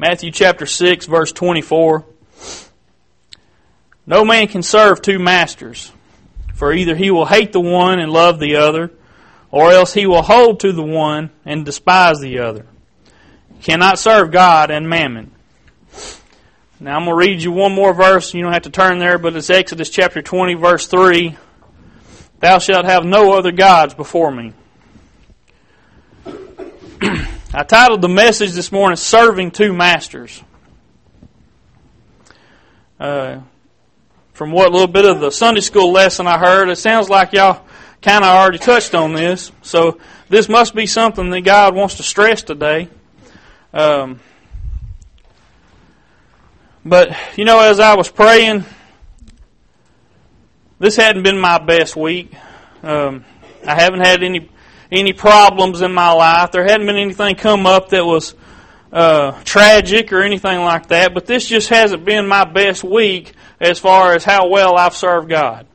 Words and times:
Matthew 0.00 0.30
chapter 0.30 0.64
6, 0.64 1.06
verse 1.06 1.32
24. 1.32 2.06
No 4.06 4.24
man 4.24 4.46
can 4.46 4.62
serve 4.62 5.02
two 5.02 5.18
masters, 5.18 5.90
for 6.54 6.72
either 6.72 6.94
he 6.94 7.10
will 7.10 7.26
hate 7.26 7.52
the 7.52 7.60
one 7.60 7.98
and 7.98 8.12
love 8.12 8.38
the 8.38 8.56
other, 8.56 8.92
or 9.50 9.72
else 9.72 9.92
he 9.92 10.06
will 10.06 10.22
hold 10.22 10.60
to 10.60 10.72
the 10.72 10.84
one 10.84 11.30
and 11.44 11.64
despise 11.64 12.20
the 12.20 12.38
other. 12.38 12.64
You 13.50 13.60
cannot 13.60 13.98
serve 13.98 14.30
God 14.30 14.70
and 14.70 14.88
mammon. 14.88 15.32
Now 16.78 16.96
I'm 16.96 17.04
going 17.04 17.16
to 17.16 17.18
read 17.18 17.42
you 17.42 17.50
one 17.50 17.74
more 17.74 17.92
verse. 17.92 18.32
You 18.32 18.42
don't 18.42 18.52
have 18.52 18.62
to 18.62 18.70
turn 18.70 19.00
there, 19.00 19.18
but 19.18 19.34
it's 19.34 19.50
Exodus 19.50 19.90
chapter 19.90 20.22
20, 20.22 20.54
verse 20.54 20.86
3. 20.86 21.36
Thou 22.38 22.60
shalt 22.60 22.84
have 22.84 23.04
no 23.04 23.36
other 23.36 23.50
gods 23.50 23.94
before 23.94 24.30
me. 24.30 24.52
I 27.52 27.62
titled 27.62 28.02
the 28.02 28.10
message 28.10 28.52
this 28.52 28.70
morning, 28.70 28.96
Serving 28.96 29.52
Two 29.52 29.72
Masters. 29.72 30.42
Uh, 33.00 33.40
from 34.34 34.52
what 34.52 34.70
little 34.70 34.86
bit 34.86 35.06
of 35.06 35.20
the 35.20 35.30
Sunday 35.30 35.62
school 35.62 35.90
lesson 35.90 36.26
I 36.26 36.36
heard, 36.36 36.68
it 36.68 36.76
sounds 36.76 37.08
like 37.08 37.32
y'all 37.32 37.64
kind 38.02 38.22
of 38.22 38.28
already 38.28 38.58
touched 38.58 38.94
on 38.94 39.14
this. 39.14 39.50
So 39.62 39.98
this 40.28 40.46
must 40.46 40.74
be 40.74 40.84
something 40.84 41.30
that 41.30 41.40
God 41.40 41.74
wants 41.74 41.94
to 41.94 42.02
stress 42.02 42.42
today. 42.42 42.90
Um, 43.72 44.20
but, 46.84 47.16
you 47.38 47.46
know, 47.46 47.60
as 47.60 47.80
I 47.80 47.94
was 47.94 48.10
praying, 48.10 48.66
this 50.78 50.96
hadn't 50.96 51.22
been 51.22 51.38
my 51.38 51.56
best 51.56 51.96
week. 51.96 52.30
Um, 52.82 53.24
I 53.66 53.74
haven't 53.74 54.00
had 54.00 54.22
any 54.22 54.50
any 54.90 55.12
problems 55.12 55.82
in 55.82 55.92
my 55.92 56.12
life. 56.12 56.50
There 56.52 56.64
hadn't 56.64 56.86
been 56.86 56.96
anything 56.96 57.36
come 57.36 57.66
up 57.66 57.90
that 57.90 58.04
was 58.04 58.34
uh, 58.92 59.32
tragic 59.44 60.12
or 60.12 60.22
anything 60.22 60.60
like 60.60 60.88
that. 60.88 61.14
But 61.14 61.26
this 61.26 61.46
just 61.46 61.68
hasn't 61.68 62.04
been 62.04 62.26
my 62.26 62.44
best 62.44 62.82
week 62.82 63.34
as 63.60 63.78
far 63.78 64.14
as 64.14 64.24
how 64.24 64.48
well 64.48 64.76
I've 64.76 64.94
served 64.94 65.28
God. 65.28 65.66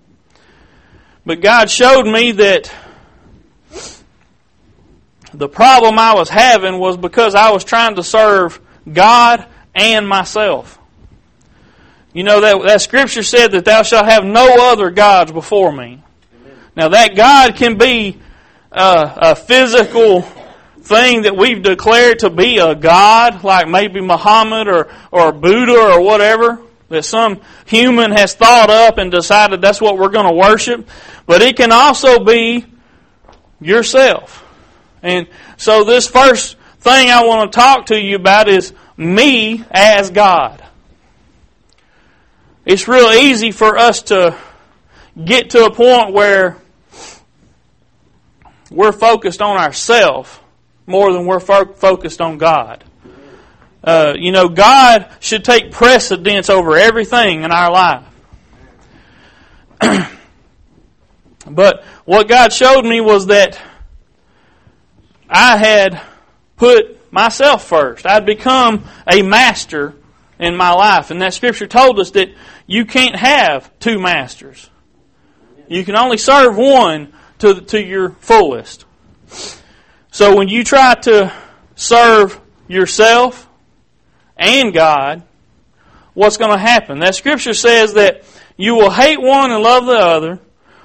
But 1.25 1.41
God 1.41 1.69
showed 1.69 2.03
me 2.03 2.31
that 2.33 2.73
the 5.33 5.47
problem 5.47 5.97
I 5.97 6.13
was 6.15 6.29
having 6.29 6.79
was 6.79 6.97
because 6.97 7.33
I 7.35 7.51
was 7.51 7.63
trying 7.63 7.95
to 7.95 8.03
serve 8.03 8.59
God 8.91 9.47
and 9.73 10.07
myself. 10.07 10.79
You 12.13 12.23
know 12.23 12.41
that 12.41 12.61
that 12.67 12.81
scripture 12.81 13.23
said 13.23 13.51
that 13.53 13.65
thou 13.65 13.81
shalt 13.81 14.05
have 14.05 14.23
no 14.23 14.71
other 14.71 14.91
gods 14.91 15.31
before 15.31 15.71
me. 15.71 16.03
Amen. 16.41 16.57
Now 16.75 16.89
that 16.89 17.15
God 17.15 17.55
can 17.55 17.77
be 17.77 18.19
uh, 18.73 19.13
a 19.17 19.35
physical 19.35 20.21
thing 20.81 21.21
that 21.23 21.35
we've 21.35 21.61
declared 21.61 22.19
to 22.19 22.29
be 22.29 22.57
a 22.57 22.75
god, 22.75 23.43
like 23.43 23.67
maybe 23.67 24.01
Muhammad 24.01 24.67
or 24.67 24.91
or 25.11 25.31
Buddha 25.31 25.93
or 25.93 26.01
whatever 26.01 26.59
that 26.89 27.03
some 27.03 27.41
human 27.65 28.11
has 28.11 28.35
thought 28.35 28.69
up 28.69 28.97
and 28.97 29.11
decided 29.11 29.61
that's 29.61 29.81
what 29.81 29.97
we're 29.97 30.09
going 30.09 30.27
to 30.27 30.33
worship. 30.33 30.87
But 31.25 31.41
it 31.41 31.57
can 31.57 31.71
also 31.71 32.23
be 32.23 32.65
yourself. 33.59 34.43
And 35.01 35.27
so 35.57 35.83
this 35.83 36.07
first 36.07 36.55
thing 36.79 37.09
I 37.09 37.25
want 37.25 37.51
to 37.51 37.55
talk 37.55 37.87
to 37.87 37.99
you 37.99 38.15
about 38.15 38.47
is 38.47 38.73
me 38.95 39.63
as 39.71 40.11
God. 40.11 40.63
It's 42.65 42.87
real 42.87 43.11
easy 43.11 43.51
for 43.51 43.77
us 43.77 44.03
to 44.03 44.37
get 45.23 45.51
to 45.51 45.65
a 45.65 45.73
point 45.73 46.13
where 46.13 46.57
we're 48.71 48.91
focused 48.91 49.41
on 49.41 49.57
ourselves 49.57 50.39
more 50.85 51.13
than 51.13 51.25
we're 51.25 51.39
fo- 51.39 51.73
focused 51.73 52.21
on 52.21 52.37
God. 52.37 52.83
Uh, 53.83 54.13
you 54.17 54.31
know, 54.31 54.47
God 54.47 55.09
should 55.19 55.43
take 55.43 55.71
precedence 55.71 56.49
over 56.49 56.77
everything 56.77 57.43
in 57.43 57.51
our 57.51 57.71
life. 57.71 58.05
but 61.47 61.83
what 62.05 62.27
God 62.29 62.53
showed 62.53 62.83
me 62.83 63.01
was 63.01 63.27
that 63.27 63.59
I 65.29 65.57
had 65.57 66.01
put 66.55 67.11
myself 67.11 67.65
first. 67.65 68.05
I'd 68.05 68.25
become 68.25 68.85
a 69.05 69.21
master 69.21 69.95
in 70.39 70.55
my 70.55 70.71
life. 70.71 71.11
And 71.11 71.21
that 71.21 71.33
scripture 71.33 71.67
told 71.67 71.99
us 71.99 72.11
that 72.11 72.29
you 72.65 72.85
can't 72.85 73.15
have 73.15 73.71
two 73.79 73.99
masters. 73.99 74.69
You 75.67 75.83
can 75.83 75.95
only 75.95 76.17
serve 76.17 76.57
one 76.57 77.13
to, 77.43 77.59
to 77.59 77.83
your 77.83 78.11
fullest. 78.21 78.85
So 80.11 80.35
when 80.35 80.47
you 80.47 80.63
try 80.63 80.95
to 80.95 81.33
serve 81.75 82.39
yourself 82.69 83.49
and 84.37 84.73
God, 84.73 85.23
what's 86.13 86.37
going 86.37 86.51
to 86.51 86.57
happen? 86.57 86.99
That 86.99 87.15
scripture 87.15 87.53
says 87.53 87.95
that 87.95 88.23
you 88.55 88.75
will 88.75 88.91
hate 88.91 89.19
one 89.19 89.51
and 89.51 89.61
love 89.61 89.85
the 89.85 89.97
other, 89.97 90.39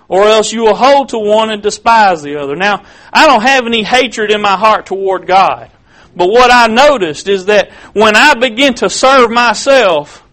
or 0.08 0.24
else 0.24 0.52
you 0.52 0.62
will 0.62 0.74
hold 0.74 1.10
to 1.10 1.18
one 1.18 1.50
and 1.50 1.62
despise 1.62 2.22
the 2.22 2.36
other. 2.36 2.56
Now, 2.56 2.84
I 3.12 3.26
don't 3.26 3.42
have 3.42 3.66
any 3.66 3.84
hatred 3.84 4.32
in 4.32 4.40
my 4.40 4.56
heart 4.56 4.86
toward 4.86 5.26
God. 5.26 5.70
But 6.16 6.28
what 6.28 6.50
I 6.50 6.66
noticed 6.66 7.28
is 7.28 7.44
that 7.44 7.70
when 7.92 8.16
I 8.16 8.34
begin 8.34 8.74
to 8.74 8.90
serve 8.90 9.30
myself, 9.30 10.24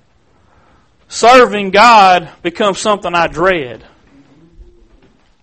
serving 1.07 1.69
God 1.69 2.29
becomes 2.41 2.79
something 2.79 3.13
I 3.13 3.27
dread. 3.27 3.83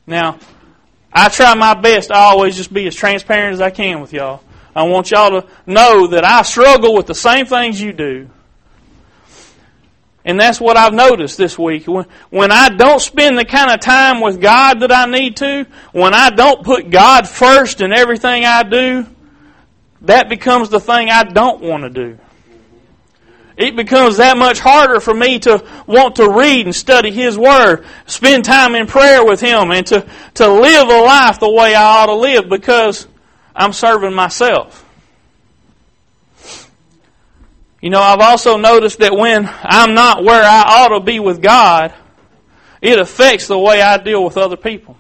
Now, 0.06 0.40
I 1.12 1.28
try 1.28 1.54
my 1.54 1.74
best 1.74 2.08
to 2.08 2.14
always 2.14 2.56
just 2.56 2.72
be 2.72 2.86
as 2.86 2.94
transparent 2.94 3.54
as 3.54 3.60
I 3.60 3.70
can 3.70 4.00
with 4.00 4.12
y'all. 4.12 4.42
I 4.74 4.84
want 4.84 5.10
y'all 5.10 5.42
to 5.42 5.48
know 5.66 6.06
that 6.08 6.24
I 6.24 6.42
struggle 6.42 6.94
with 6.94 7.06
the 7.06 7.14
same 7.14 7.46
things 7.46 7.80
you 7.80 7.92
do. 7.92 8.30
And 10.24 10.38
that's 10.38 10.60
what 10.60 10.76
I've 10.76 10.94
noticed 10.94 11.36
this 11.36 11.58
week. 11.58 11.86
When, 11.86 12.06
when 12.30 12.52
I 12.52 12.68
don't 12.68 13.00
spend 13.00 13.36
the 13.36 13.44
kind 13.44 13.70
of 13.70 13.80
time 13.80 14.20
with 14.20 14.40
God 14.40 14.80
that 14.80 14.92
I 14.92 15.06
need 15.06 15.36
to, 15.38 15.66
when 15.92 16.14
I 16.14 16.30
don't 16.30 16.64
put 16.64 16.90
God 16.90 17.28
first 17.28 17.80
in 17.80 17.92
everything 17.92 18.44
I 18.44 18.62
do, 18.62 19.06
that 20.02 20.28
becomes 20.28 20.70
the 20.70 20.80
thing 20.80 21.10
I 21.10 21.24
don't 21.24 21.60
want 21.60 21.82
to 21.82 21.90
do 21.90 22.18
it 23.62 23.76
becomes 23.76 24.16
that 24.16 24.36
much 24.36 24.58
harder 24.58 25.00
for 25.00 25.14
me 25.14 25.38
to 25.40 25.64
want 25.86 26.16
to 26.16 26.30
read 26.30 26.66
and 26.66 26.74
study 26.74 27.10
His 27.10 27.38
Word, 27.38 27.84
spend 28.06 28.44
time 28.44 28.74
in 28.74 28.86
prayer 28.86 29.24
with 29.24 29.40
Him, 29.40 29.70
and 29.70 29.86
to, 29.88 30.06
to 30.34 30.48
live 30.48 30.88
a 30.88 31.00
life 31.00 31.40
the 31.40 31.50
way 31.50 31.74
I 31.74 31.82
ought 31.82 32.06
to 32.06 32.14
live 32.14 32.48
because 32.48 33.06
I'm 33.54 33.72
serving 33.72 34.14
myself. 34.14 34.84
You 37.82 37.90
know, 37.90 38.00
I've 38.00 38.20
also 38.20 38.58
noticed 38.58 39.00
that 39.00 39.12
when 39.12 39.50
I'm 39.62 39.94
not 39.94 40.22
where 40.22 40.42
I 40.42 40.62
ought 40.62 40.96
to 40.96 41.00
be 41.00 41.18
with 41.18 41.42
God, 41.42 41.92
it 42.80 42.98
affects 42.98 43.48
the 43.48 43.58
way 43.58 43.82
I 43.82 43.98
deal 43.98 44.24
with 44.24 44.36
other 44.36 44.56
people. 44.56 44.96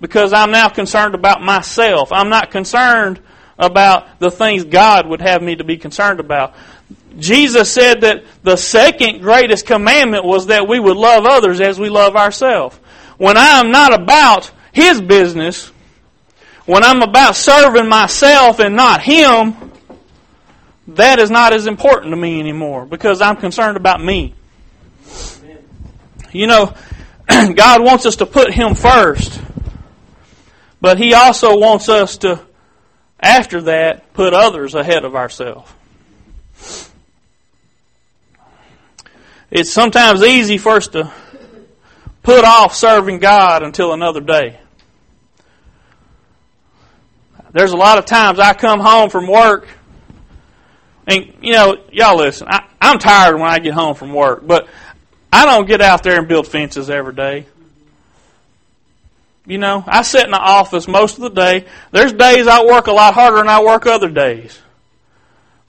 Because 0.00 0.32
I'm 0.32 0.50
now 0.50 0.68
concerned 0.68 1.14
about 1.14 1.42
myself. 1.42 2.12
I'm 2.12 2.28
not 2.28 2.50
concerned 2.50 3.20
about 3.56 4.18
the 4.18 4.30
things 4.30 4.64
God 4.64 5.06
would 5.08 5.20
have 5.20 5.42
me 5.42 5.56
to 5.56 5.64
be 5.64 5.76
concerned 5.76 6.18
about. 6.18 6.54
Jesus 7.18 7.70
said 7.70 8.00
that 8.00 8.24
the 8.42 8.56
second 8.56 9.20
greatest 9.20 9.66
commandment 9.66 10.24
was 10.24 10.46
that 10.46 10.68
we 10.68 10.80
would 10.80 10.96
love 10.96 11.26
others 11.26 11.60
as 11.60 11.78
we 11.78 11.88
love 11.88 12.16
ourselves. 12.16 12.76
When 13.18 13.36
I 13.36 13.60
am 13.60 13.70
not 13.70 13.94
about 13.94 14.50
His 14.72 15.00
business, 15.00 15.70
when 16.66 16.82
I'm 16.82 17.02
about 17.02 17.36
serving 17.36 17.88
myself 17.88 18.58
and 18.58 18.74
not 18.74 19.02
Him, 19.02 19.72
that 20.88 21.18
is 21.18 21.30
not 21.30 21.52
as 21.52 21.66
important 21.66 22.10
to 22.12 22.16
me 22.16 22.40
anymore 22.40 22.84
because 22.84 23.20
I'm 23.20 23.36
concerned 23.36 23.76
about 23.76 24.02
me. 24.02 24.34
You 26.32 26.48
know, 26.48 26.74
God 27.28 27.82
wants 27.82 28.06
us 28.06 28.16
to 28.16 28.26
put 28.26 28.52
Him 28.52 28.74
first, 28.74 29.40
but 30.80 30.98
He 30.98 31.14
also 31.14 31.56
wants 31.56 31.88
us 31.88 32.18
to, 32.18 32.40
after 33.20 33.62
that, 33.62 34.12
put 34.14 34.34
others 34.34 34.74
ahead 34.74 35.04
of 35.04 35.14
ourselves. 35.14 35.70
It's 39.54 39.72
sometimes 39.72 40.20
easy 40.22 40.58
for 40.58 40.72
us 40.72 40.88
to 40.88 41.12
put 42.24 42.44
off 42.44 42.74
serving 42.74 43.20
God 43.20 43.62
until 43.62 43.92
another 43.92 44.20
day. 44.20 44.58
There's 47.52 47.70
a 47.70 47.76
lot 47.76 47.98
of 47.98 48.04
times 48.04 48.40
I 48.40 48.52
come 48.52 48.80
home 48.80 49.10
from 49.10 49.28
work, 49.28 49.68
and 51.06 51.32
you 51.40 51.52
know, 51.52 51.76
y'all 51.92 52.16
listen. 52.16 52.48
I, 52.50 52.66
I'm 52.80 52.98
tired 52.98 53.36
when 53.36 53.48
I 53.48 53.60
get 53.60 53.74
home 53.74 53.94
from 53.94 54.12
work, 54.12 54.44
but 54.44 54.66
I 55.32 55.46
don't 55.46 55.66
get 55.66 55.80
out 55.80 56.02
there 56.02 56.18
and 56.18 56.26
build 56.26 56.48
fences 56.48 56.90
every 56.90 57.14
day. 57.14 57.46
You 59.46 59.58
know, 59.58 59.84
I 59.86 60.02
sit 60.02 60.24
in 60.24 60.32
the 60.32 60.38
office 60.38 60.88
most 60.88 61.18
of 61.18 61.22
the 61.22 61.30
day. 61.30 61.66
There's 61.92 62.12
days 62.12 62.48
I 62.48 62.64
work 62.64 62.88
a 62.88 62.92
lot 62.92 63.14
harder 63.14 63.36
than 63.36 63.48
I 63.48 63.62
work 63.62 63.86
other 63.86 64.10
days. 64.10 64.58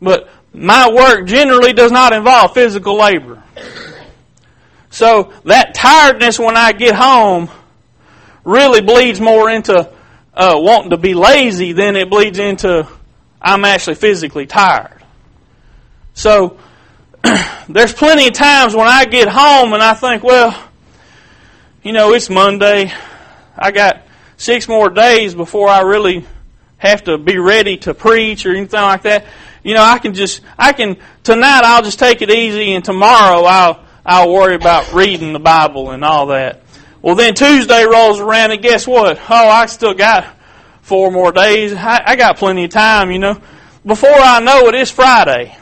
But 0.02 0.30
my 0.56 0.92
work 0.92 1.28
generally 1.28 1.74
does 1.74 1.92
not 1.92 2.14
involve 2.14 2.54
physical 2.54 2.98
labor. 2.98 3.42
So 4.90 5.34
that 5.44 5.74
tiredness 5.74 6.40
when 6.40 6.56
I 6.56 6.72
get 6.72 6.96
home 6.96 7.50
really 8.44 8.82
bleeds 8.82 9.20
more 9.20 9.50
into 9.50 9.92
uh, 10.34 10.54
wanting 10.56 10.92
to 10.92 10.98
be 10.98 11.14
lazy 11.14 11.74
than 11.74 11.96
it 11.96 12.10
bleeds 12.10 12.40
into 12.40 12.88
I'm 13.42 13.64
actually 13.64 13.96
physically 13.96 14.48
tired. 14.48 15.04
So, 16.16 16.58
there's 17.70 17.94
plenty 17.94 18.28
of 18.28 18.34
times 18.34 18.76
when 18.76 18.88
I 18.88 19.06
get 19.06 19.28
home 19.28 19.74
and 19.74 19.84
I 19.84 19.94
think, 19.94 20.24
well, 20.24 20.58
you 21.84 21.92
know, 21.92 22.14
it's 22.14 22.30
Monday. 22.30 22.92
I 23.56 23.72
got 23.72 24.02
six 24.38 24.68
more 24.68 24.90
days 24.90 25.36
before 25.36 25.70
I 25.70 25.82
really 25.82 26.26
have 26.78 27.04
to 27.04 27.18
be 27.18 27.38
ready 27.38 27.78
to 27.78 27.94
preach 27.94 28.46
or 28.46 28.56
anything 28.56 28.82
like 28.82 29.04
that. 29.04 29.26
You 29.66 29.74
know, 29.74 29.82
I 29.82 29.98
can 29.98 30.14
just, 30.14 30.42
I 30.60 30.74
can, 30.74 30.96
tonight 31.24 31.62
I'll 31.64 31.82
just 31.82 31.98
take 31.98 32.22
it 32.22 32.30
easy 32.30 32.74
and 32.74 32.86
tomorrow 32.86 33.42
I'll, 33.44 33.84
I'll 34.06 34.32
worry 34.32 34.54
about 34.54 34.94
reading 34.94 35.34
the 35.34 35.40
Bible 35.40 35.90
and 35.90 36.06
all 36.06 36.28
that. 36.28 36.62
Well, 37.02 37.16
then 37.16 37.34
Tuesday 37.34 37.84
rolls 37.84 38.20
around 38.20 38.52
and 38.52 38.62
guess 38.62 38.86
what? 38.86 39.18
Oh, 39.28 39.50
I 39.50 39.66
still 39.66 39.96
got 39.96 40.28
four 40.82 41.12
more 41.12 41.32
days. 41.32 41.74
I, 41.74 42.00
I 42.06 42.16
got 42.16 42.38
plenty 42.38 42.66
of 42.66 42.70
time, 42.70 43.10
you 43.10 43.18
know. 43.18 43.42
Before 43.84 44.14
I 44.14 44.40
know 44.40 44.68
it, 44.68 44.76
it's 44.76 44.92
Friday. 44.92 45.58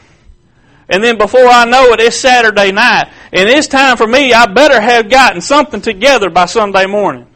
And 0.86 1.02
then 1.02 1.16
before 1.16 1.46
I 1.46 1.64
know 1.64 1.94
it, 1.94 2.00
it's 2.00 2.16
Saturday 2.16 2.72
night. 2.72 3.10
And 3.32 3.48
it's 3.48 3.68
time 3.68 3.96
for 3.96 4.06
me, 4.06 4.34
I 4.34 4.44
better 4.52 4.82
have 4.82 5.08
gotten 5.08 5.40
something 5.40 5.80
together 5.80 6.28
by 6.28 6.44
Sunday 6.44 6.84
morning. 6.84 7.26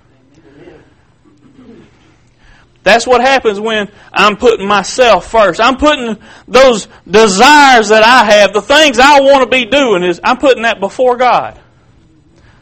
That's 2.83 3.07
what 3.07 3.21
happens 3.21 3.61
when 3.61 3.91
I'm 4.13 4.37
putting 4.37 4.67
myself 4.67 5.31
first. 5.31 5.61
I'm 5.61 5.77
putting 5.77 6.17
those 6.47 6.89
desires 7.09 7.89
that 7.89 8.03
I 8.03 8.25
have, 8.25 8.53
the 8.53 8.63
things 8.63 8.99
I 8.99 9.21
want 9.21 9.45
to 9.45 9.51
be 9.51 9.67
doing 9.67 10.03
is 10.03 10.21
I'm 10.23 10.39
putting 10.39 10.63
that 10.63 10.81
before 10.81 11.17
God. 11.17 11.61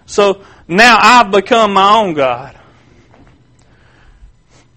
So 0.07 0.43
now 0.67 0.99
I've 1.01 1.31
become 1.31 1.75
my 1.75 1.97
own 1.99 2.15
God. 2.15 2.59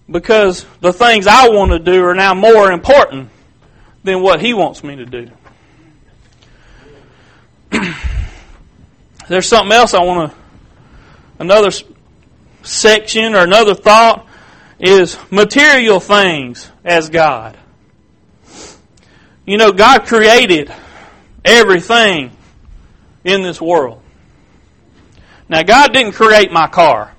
Because 0.10 0.66
the 0.82 0.92
things 0.92 1.28
I 1.28 1.50
want 1.50 1.72
to 1.72 1.80
do 1.80 2.04
are 2.04 2.16
now 2.16 2.34
more 2.34 2.72
important 2.72 3.30
than 4.04 4.22
what 4.22 4.42
He 4.42 4.54
wants 4.54 4.84
me 4.84 4.96
to 4.98 5.06
do. 5.06 5.32
There's 9.28 9.48
something 9.48 9.72
else 9.72 9.94
I 9.94 10.04
want 10.04 10.32
to, 10.32 10.38
another 11.38 11.70
section 12.64 13.36
or 13.36 13.44
another 13.44 13.76
thought 13.76 14.26
is 14.80 15.18
material 15.30 16.00
things 16.00 16.72
as 16.84 17.10
God. 17.10 17.58
You 19.46 19.58
know, 19.58 19.72
God 19.72 20.06
created 20.06 20.72
everything 21.44 22.32
in 23.24 23.42
this 23.42 23.60
world. 23.60 24.02
Now, 25.50 25.64
God 25.64 25.92
didn't 25.92 26.14
create 26.14 26.52
my 26.52 26.68
car. 26.68 27.14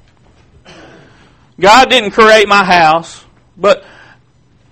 God 1.58 1.90
didn't 1.90 2.12
create 2.12 2.48
my 2.48 2.64
house, 2.64 3.24
but 3.56 3.84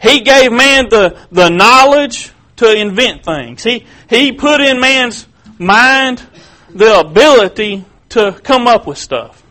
He 0.00 0.20
gave 0.20 0.52
man 0.52 0.88
the, 0.88 1.18
the 1.30 1.50
knowledge 1.50 2.32
to 2.56 2.72
invent 2.72 3.24
things. 3.24 3.62
He, 3.62 3.86
he 4.08 4.32
put 4.32 4.60
in 4.60 4.80
man's 4.80 5.26
mind 5.58 6.22
the 6.70 7.00
ability 7.00 7.84
to 8.10 8.32
come 8.42 8.66
up 8.66 8.86
with 8.86 8.98
stuff. 8.98 9.42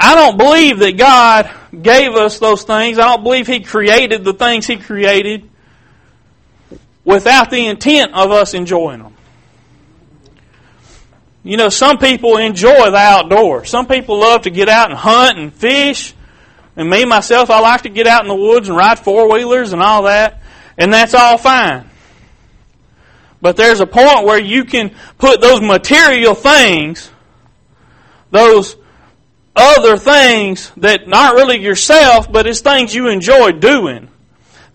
I 0.00 0.14
don't 0.14 0.36
believe 0.36 0.78
that 0.78 0.96
God 0.96 1.50
gave 1.82 2.12
us 2.12 2.38
those 2.38 2.62
things. 2.62 2.98
I 2.98 3.06
don't 3.06 3.24
believe 3.24 3.48
He 3.48 3.60
created 3.60 4.24
the 4.24 4.32
things 4.32 4.64
He 4.66 4.76
created 4.76 5.50
without 7.04 7.50
the 7.50 7.66
intent 7.66 8.14
of 8.14 8.30
us 8.30 8.54
enjoying 8.54 9.02
them. 9.02 9.14
You 11.42 11.56
know, 11.56 11.68
some 11.68 11.98
people 11.98 12.36
enjoy 12.36 12.90
the 12.90 12.96
outdoors. 12.96 13.70
Some 13.70 13.86
people 13.86 14.20
love 14.20 14.42
to 14.42 14.50
get 14.50 14.68
out 14.68 14.90
and 14.90 14.98
hunt 14.98 15.38
and 15.38 15.52
fish. 15.52 16.14
And 16.76 16.88
me, 16.88 17.04
myself, 17.04 17.50
I 17.50 17.58
like 17.60 17.82
to 17.82 17.88
get 17.88 18.06
out 18.06 18.22
in 18.22 18.28
the 18.28 18.34
woods 18.36 18.68
and 18.68 18.76
ride 18.76 19.00
four 19.00 19.32
wheelers 19.32 19.72
and 19.72 19.82
all 19.82 20.04
that. 20.04 20.42
And 20.76 20.92
that's 20.92 21.14
all 21.14 21.38
fine. 21.38 21.90
But 23.40 23.56
there's 23.56 23.80
a 23.80 23.86
point 23.86 24.24
where 24.24 24.38
you 24.38 24.64
can 24.64 24.94
put 25.16 25.40
those 25.40 25.60
material 25.60 26.34
things, 26.34 27.10
those 28.30 28.76
other 29.58 29.96
things 29.96 30.70
that 30.78 31.08
not 31.08 31.34
really 31.34 31.58
yourself, 31.58 32.30
but 32.30 32.46
it's 32.46 32.60
things 32.60 32.94
you 32.94 33.08
enjoy 33.08 33.52
doing. 33.52 34.08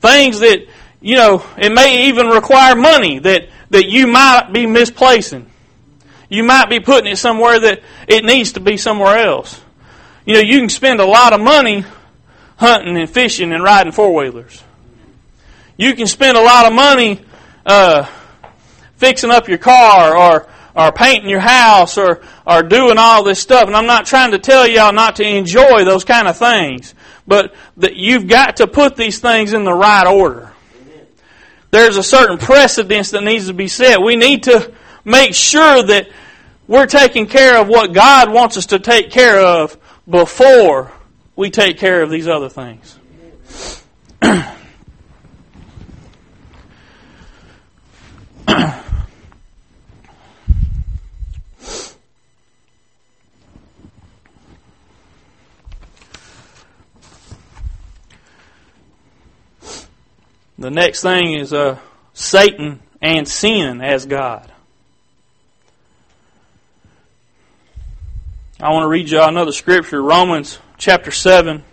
Things 0.02 0.40
that, 0.42 0.68
you 1.02 1.16
know, 1.16 1.46
it 1.58 1.74
may 1.74 2.08
even 2.08 2.28
require 2.28 2.76
money 2.76 3.20
that, 3.20 3.50
that 3.70 3.86
you 3.86 4.08
might 4.08 4.52
be 4.52 4.66
misplacing. 4.66 5.50
You 6.30 6.44
might 6.44 6.70
be 6.70 6.80
putting 6.80 7.12
it 7.12 7.18
somewhere 7.18 7.60
that 7.60 7.82
it 8.08 8.26
needs 8.26 8.54
to 8.54 8.60
be 8.60 8.78
somewhere 8.78 9.18
else. 9.18 9.60
You 10.26 10.36
know, 10.36 10.42
you 10.42 10.60
can 10.60 10.70
spend 10.70 11.00
a 11.00 11.06
lot 11.06 11.34
of 11.34 11.42
money 11.42 11.86
hunting 12.58 12.98
and 12.98 13.10
fishing 13.10 13.54
and 13.54 13.64
riding 13.64 13.92
four 13.92 14.14
wheelers. 14.14 14.64
You 15.78 15.96
can 15.96 16.08
spend 16.08 16.38
a 16.38 16.42
lot 16.42 16.66
of 16.66 16.74
money 16.74 17.22
uh, 17.66 18.08
fixing 18.98 19.32
up 19.32 19.48
your 19.48 19.58
car 19.58 20.16
or 20.16 20.48
or 20.76 20.92
painting 20.92 21.30
your 21.30 21.40
house 21.40 21.98
or, 21.98 22.22
or 22.46 22.64
doing 22.64 22.98
all 22.98 23.24
this 23.24 23.40
stuff. 23.40 23.68
And 23.68 23.76
I'm 23.76 23.86
not 23.86 24.06
trying 24.06 24.32
to 24.32 24.40
tell 24.40 24.68
y'all 24.68 24.94
not 24.94 25.18
to 25.18 25.24
enjoy 25.24 25.86
those 25.86 26.04
kind 26.04 26.28
of 26.28 26.38
things. 26.38 26.94
But 27.26 27.54
that 27.78 27.96
you've 27.96 28.28
got 28.28 28.58
to 28.58 28.68
put 28.68 28.96
these 28.96 29.20
things 29.20 29.54
in 29.54 29.64
the 29.64 29.74
right 29.74 30.08
order. 30.08 30.52
There's 31.72 31.98
a 31.98 32.04
certain 32.04 32.38
precedence 32.38 33.12
that 33.12 33.24
needs 33.24 33.48
to 33.48 33.54
be 33.54 33.68
set. 33.68 34.02
We 34.02 34.16
need 34.16 34.44
to 34.44 34.72
make 35.06 35.34
sure 35.34 35.84
that 35.84 36.10
we're 36.68 36.86
taking 36.86 37.28
care 37.28 37.60
of 37.60 37.68
what 37.68 37.94
God 37.94 38.32
wants 38.32 38.58
us 38.58 38.68
to 38.68 38.80
take 38.80 39.10
care 39.10 39.40
of 39.40 39.78
before 40.10 40.92
we 41.36 41.50
take 41.50 41.78
care 41.78 42.04
of 42.04 42.10
these 42.10 42.28
other 42.28 42.50
things. 42.50 43.00
The 60.64 60.72
next 60.72 61.02
thing 61.02 61.34
is 61.34 61.52
uh, 61.52 61.78
Satan 62.14 62.80
and 63.02 63.28
sin 63.28 63.82
as 63.82 64.06
God. 64.06 64.50
I 68.62 68.72
want 68.72 68.86
to 68.86 68.88
read 68.88 69.10
you 69.10 69.22
another 69.22 69.52
scripture, 69.52 70.02
Romans 70.02 70.60
chapter 70.78 71.12
7, 71.12 71.66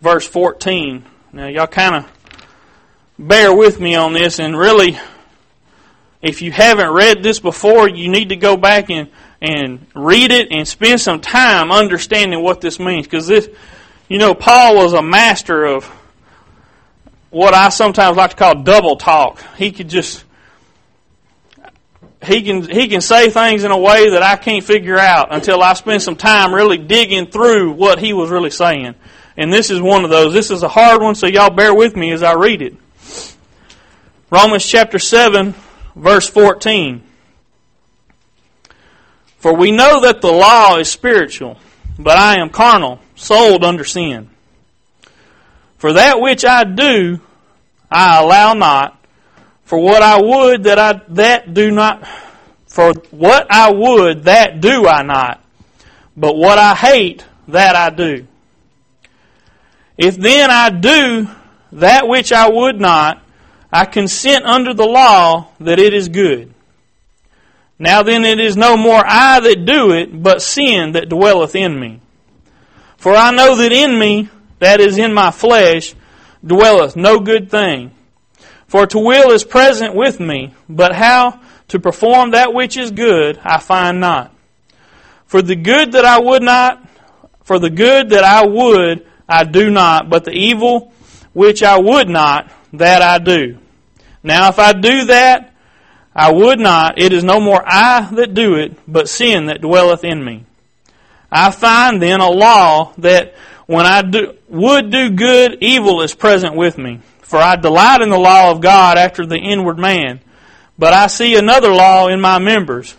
verse 0.00 0.26
14. 0.26 1.04
Now, 1.34 1.48
y'all 1.48 1.66
kind 1.66 1.96
of 1.96 2.10
bear 3.18 3.54
with 3.54 3.78
me 3.78 3.94
on 3.94 4.14
this, 4.14 4.38
and 4.38 4.56
really, 4.56 4.98
if 6.22 6.40
you 6.40 6.50
haven't 6.50 6.92
read 6.92 7.22
this 7.22 7.40
before, 7.40 7.90
you 7.90 8.08
need 8.08 8.30
to 8.30 8.36
go 8.36 8.56
back 8.56 8.88
and, 8.88 9.10
and 9.42 9.86
read 9.94 10.30
it 10.30 10.50
and 10.50 10.66
spend 10.66 10.98
some 11.02 11.20
time 11.20 11.70
understanding 11.70 12.42
what 12.42 12.62
this 12.62 12.80
means. 12.80 13.06
Because 13.06 13.26
this, 13.26 13.50
you 14.08 14.16
know, 14.16 14.32
Paul 14.32 14.76
was 14.76 14.94
a 14.94 15.02
master 15.02 15.66
of 15.66 15.92
what 17.32 17.54
I 17.54 17.70
sometimes 17.70 18.16
like 18.16 18.30
to 18.30 18.36
call 18.36 18.62
double 18.62 18.96
talk. 18.96 19.42
He 19.56 19.72
could 19.72 19.88
just 19.88 20.24
he 22.22 22.42
can 22.42 22.62
he 22.62 22.88
can 22.88 23.00
say 23.00 23.30
things 23.30 23.64
in 23.64 23.70
a 23.70 23.78
way 23.78 24.10
that 24.10 24.22
I 24.22 24.36
can't 24.36 24.62
figure 24.62 24.98
out 24.98 25.34
until 25.34 25.62
I 25.62 25.72
spend 25.72 26.02
some 26.02 26.14
time 26.14 26.54
really 26.54 26.78
digging 26.78 27.26
through 27.26 27.72
what 27.72 27.98
he 27.98 28.12
was 28.12 28.30
really 28.30 28.50
saying. 28.50 28.94
And 29.36 29.50
this 29.50 29.70
is 29.70 29.80
one 29.80 30.04
of 30.04 30.10
those. 30.10 30.34
This 30.34 30.50
is 30.50 30.62
a 30.62 30.68
hard 30.68 31.00
one, 31.00 31.14
so 31.14 31.26
y'all 31.26 31.50
bear 31.50 31.74
with 31.74 31.96
me 31.96 32.12
as 32.12 32.22
I 32.22 32.34
read 32.34 32.60
it. 32.60 32.76
Romans 34.30 34.64
chapter 34.64 34.98
7, 34.98 35.54
verse 35.96 36.28
14. 36.28 37.02
For 39.38 39.54
we 39.54 39.70
know 39.70 40.02
that 40.02 40.20
the 40.20 40.30
law 40.30 40.76
is 40.76 40.90
spiritual, 40.90 41.58
but 41.98 42.18
I 42.18 42.40
am 42.40 42.50
carnal, 42.50 43.00
sold 43.16 43.64
under 43.64 43.84
sin. 43.84 44.28
For 45.82 45.94
that 45.94 46.20
which 46.20 46.44
I 46.44 46.62
do, 46.62 47.18
I 47.90 48.22
allow 48.22 48.52
not. 48.52 49.04
For 49.64 49.80
what 49.80 50.00
I 50.00 50.22
would 50.22 50.62
that 50.62 50.78
I 50.78 51.00
that 51.08 51.54
do 51.54 51.72
not 51.72 52.06
for 52.68 52.92
what 53.10 53.48
I 53.50 53.72
would 53.72 54.22
that 54.22 54.60
do 54.60 54.86
I 54.86 55.02
not. 55.02 55.42
But 56.16 56.36
what 56.36 56.56
I 56.56 56.76
hate 56.76 57.26
that 57.48 57.74
I 57.74 57.90
do. 57.90 58.28
If 59.98 60.16
then 60.16 60.52
I 60.52 60.70
do 60.70 61.26
that 61.72 62.06
which 62.06 62.32
I 62.32 62.48
would 62.48 62.80
not, 62.80 63.20
I 63.72 63.84
consent 63.84 64.44
under 64.44 64.74
the 64.74 64.86
law 64.86 65.48
that 65.58 65.80
it 65.80 65.94
is 65.94 66.08
good. 66.08 66.54
Now 67.80 68.04
then 68.04 68.24
it 68.24 68.38
is 68.38 68.56
no 68.56 68.76
more 68.76 69.02
I 69.04 69.40
that 69.40 69.64
do 69.66 69.90
it, 69.90 70.22
but 70.22 70.42
sin 70.42 70.92
that 70.92 71.08
dwelleth 71.08 71.56
in 71.56 71.80
me. 71.80 71.98
For 72.98 73.16
I 73.16 73.32
know 73.32 73.56
that 73.56 73.72
in 73.72 73.98
me, 73.98 74.30
that 74.62 74.80
is 74.80 74.96
in 74.96 75.12
my 75.12 75.32
flesh, 75.32 75.92
dwelleth 76.46 76.94
no 76.94 77.18
good 77.18 77.50
thing. 77.50 77.90
For 78.68 78.86
to 78.86 78.98
will 79.00 79.32
is 79.32 79.42
present 79.42 79.96
with 79.96 80.20
me, 80.20 80.54
but 80.68 80.94
how 80.94 81.40
to 81.66 81.80
perform 81.80 82.30
that 82.30 82.54
which 82.54 82.76
is 82.76 82.92
good 82.92 83.40
I 83.42 83.58
find 83.58 83.98
not. 83.98 84.32
For 85.26 85.42
the 85.42 85.56
good 85.56 85.92
that 85.92 86.04
I 86.04 86.20
would 86.20 86.44
not, 86.44 86.88
for 87.42 87.58
the 87.58 87.70
good 87.70 88.10
that 88.10 88.22
I 88.22 88.46
would 88.46 89.04
I 89.28 89.42
do 89.42 89.68
not, 89.68 90.08
but 90.08 90.24
the 90.24 90.30
evil 90.30 90.92
which 91.32 91.64
I 91.64 91.80
would 91.80 92.08
not, 92.08 92.48
that 92.74 93.02
I 93.02 93.18
do. 93.18 93.58
Now 94.22 94.48
if 94.48 94.60
I 94.60 94.74
do 94.74 95.06
that, 95.06 95.54
I 96.14 96.30
would 96.30 96.60
not. 96.60 97.02
It 97.02 97.12
is 97.12 97.24
no 97.24 97.40
more 97.40 97.64
I 97.66 98.08
that 98.12 98.32
do 98.32 98.54
it, 98.54 98.78
but 98.86 99.08
sin 99.08 99.46
that 99.46 99.60
dwelleth 99.60 100.04
in 100.04 100.24
me. 100.24 100.44
I 101.32 101.50
find 101.50 102.00
then 102.00 102.20
a 102.20 102.30
law 102.30 102.92
that 102.98 103.34
when 103.72 103.86
I 103.86 104.02
do, 104.02 104.36
would 104.48 104.90
do 104.90 105.08
good, 105.08 105.56
evil 105.62 106.02
is 106.02 106.14
present 106.14 106.54
with 106.54 106.76
me. 106.76 107.00
For 107.22 107.38
I 107.38 107.56
delight 107.56 108.02
in 108.02 108.10
the 108.10 108.18
law 108.18 108.50
of 108.50 108.60
God 108.60 108.98
after 108.98 109.24
the 109.24 109.38
inward 109.38 109.78
man. 109.78 110.20
But 110.78 110.92
I 110.92 111.06
see 111.06 111.36
another 111.36 111.72
law 111.72 112.08
in 112.08 112.20
my 112.20 112.38
members, 112.38 112.94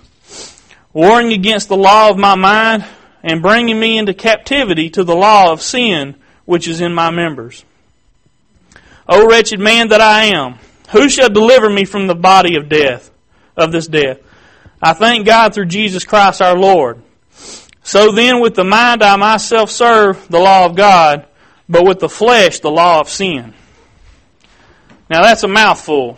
warring 0.91 1.31
against 1.31 1.69
the 1.69 1.77
law 1.77 2.09
of 2.09 2.17
my 2.17 2.33
mind 2.33 2.85
and 3.21 3.43
bringing 3.43 3.79
me 3.79 3.99
into 3.99 4.15
captivity 4.15 4.89
to 4.89 5.03
the 5.03 5.15
law 5.15 5.51
of 5.51 5.61
sin 5.61 6.15
which 6.45 6.67
is 6.67 6.81
in 6.81 6.91
my 6.91 7.11
members. 7.11 7.63
O 9.07 9.29
wretched 9.29 9.59
man 9.59 9.89
that 9.89 10.01
I 10.01 10.23
am, 10.23 10.55
who 10.89 11.07
shall 11.07 11.29
deliver 11.29 11.69
me 11.69 11.85
from 11.85 12.07
the 12.07 12.15
body 12.15 12.55
of 12.55 12.67
death, 12.67 13.11
of 13.55 13.71
this 13.71 13.85
death? 13.85 14.17
I 14.81 14.93
thank 14.93 15.27
God 15.27 15.53
through 15.53 15.67
Jesus 15.67 16.03
Christ 16.03 16.41
our 16.41 16.57
Lord. 16.57 16.99
So 17.83 18.13
then 18.13 18.39
with 18.39 18.55
the 18.55 18.63
mind 18.63 19.03
I 19.03 19.15
myself 19.17 19.69
serve 19.69 20.27
the 20.29 20.39
law 20.39 20.65
of 20.65 20.75
God, 20.75 21.27
but 21.67 21.85
with 21.85 21.99
the 21.99 22.09
flesh 22.09 22.59
the 22.59 22.71
law 22.71 23.01
of 23.01 23.09
sin. 23.09 23.53
Now 25.09 25.21
that's 25.21 25.43
a 25.43 25.47
mouthful. 25.47 26.17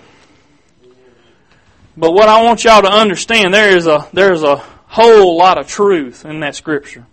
But 1.97 2.11
what 2.11 2.29
I 2.29 2.43
want 2.43 2.63
y'all 2.63 2.81
to 2.81 2.91
understand, 2.91 3.53
there 3.53 3.75
is 3.75 3.87
a, 3.87 4.07
there 4.13 4.33
is 4.33 4.43
a 4.43 4.57
whole 4.57 5.37
lot 5.37 5.57
of 5.57 5.67
truth 5.67 6.23
in 6.25 6.41
that 6.41 6.55
scripture. 6.55 7.05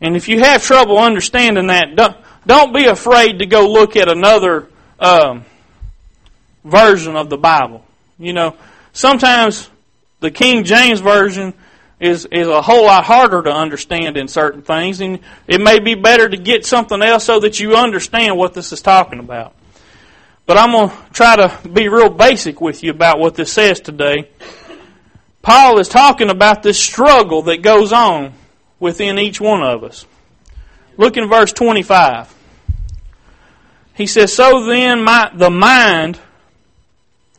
And 0.00 0.16
if 0.16 0.28
you 0.28 0.40
have 0.40 0.62
trouble 0.62 0.98
understanding 0.98 1.66
that, 1.68 1.96
don't, 1.96 2.16
don't 2.46 2.72
be 2.72 2.86
afraid 2.86 3.40
to 3.40 3.46
go 3.46 3.68
look 3.68 3.96
at 3.96 4.08
another 4.08 4.68
um, 5.00 5.44
version 6.64 7.16
of 7.16 7.30
the 7.30 7.36
Bible. 7.36 7.84
You 8.18 8.32
know, 8.32 8.56
sometimes 8.92 9.68
the 10.20 10.30
King 10.30 10.64
James 10.64 11.00
Version 11.00 11.54
is, 12.00 12.26
is 12.26 12.46
a 12.46 12.62
whole 12.62 12.84
lot 12.84 13.04
harder 13.04 13.42
to 13.42 13.50
understand 13.52 14.16
in 14.16 14.28
certain 14.28 14.62
things, 14.62 15.00
and 15.00 15.18
it 15.46 15.60
may 15.60 15.78
be 15.78 15.94
better 15.94 16.28
to 16.28 16.36
get 16.36 16.64
something 16.64 17.02
else 17.02 17.24
so 17.24 17.40
that 17.40 17.58
you 17.58 17.76
understand 17.76 18.36
what 18.36 18.54
this 18.54 18.72
is 18.72 18.80
talking 18.80 19.18
about. 19.18 19.54
But 20.46 20.56
I'm 20.56 20.72
going 20.72 20.90
to 20.90 20.96
try 21.12 21.36
to 21.36 21.68
be 21.68 21.88
real 21.88 22.08
basic 22.08 22.60
with 22.60 22.82
you 22.82 22.90
about 22.90 23.18
what 23.18 23.34
this 23.34 23.52
says 23.52 23.80
today. 23.80 24.30
Paul 25.42 25.78
is 25.78 25.88
talking 25.88 26.30
about 26.30 26.62
this 26.62 26.80
struggle 26.80 27.42
that 27.42 27.62
goes 27.62 27.92
on 27.92 28.32
within 28.80 29.18
each 29.18 29.40
one 29.40 29.62
of 29.62 29.84
us. 29.84 30.06
Look 30.96 31.16
in 31.16 31.28
verse 31.28 31.52
25. 31.52 32.34
He 33.94 34.06
says, 34.06 34.32
So 34.32 34.64
then 34.64 35.04
my, 35.04 35.30
the 35.34 35.50
mind, 35.50 36.18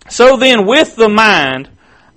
so 0.10 0.38
then 0.38 0.66
with 0.66 0.96
the 0.96 1.10
mind, 1.10 1.70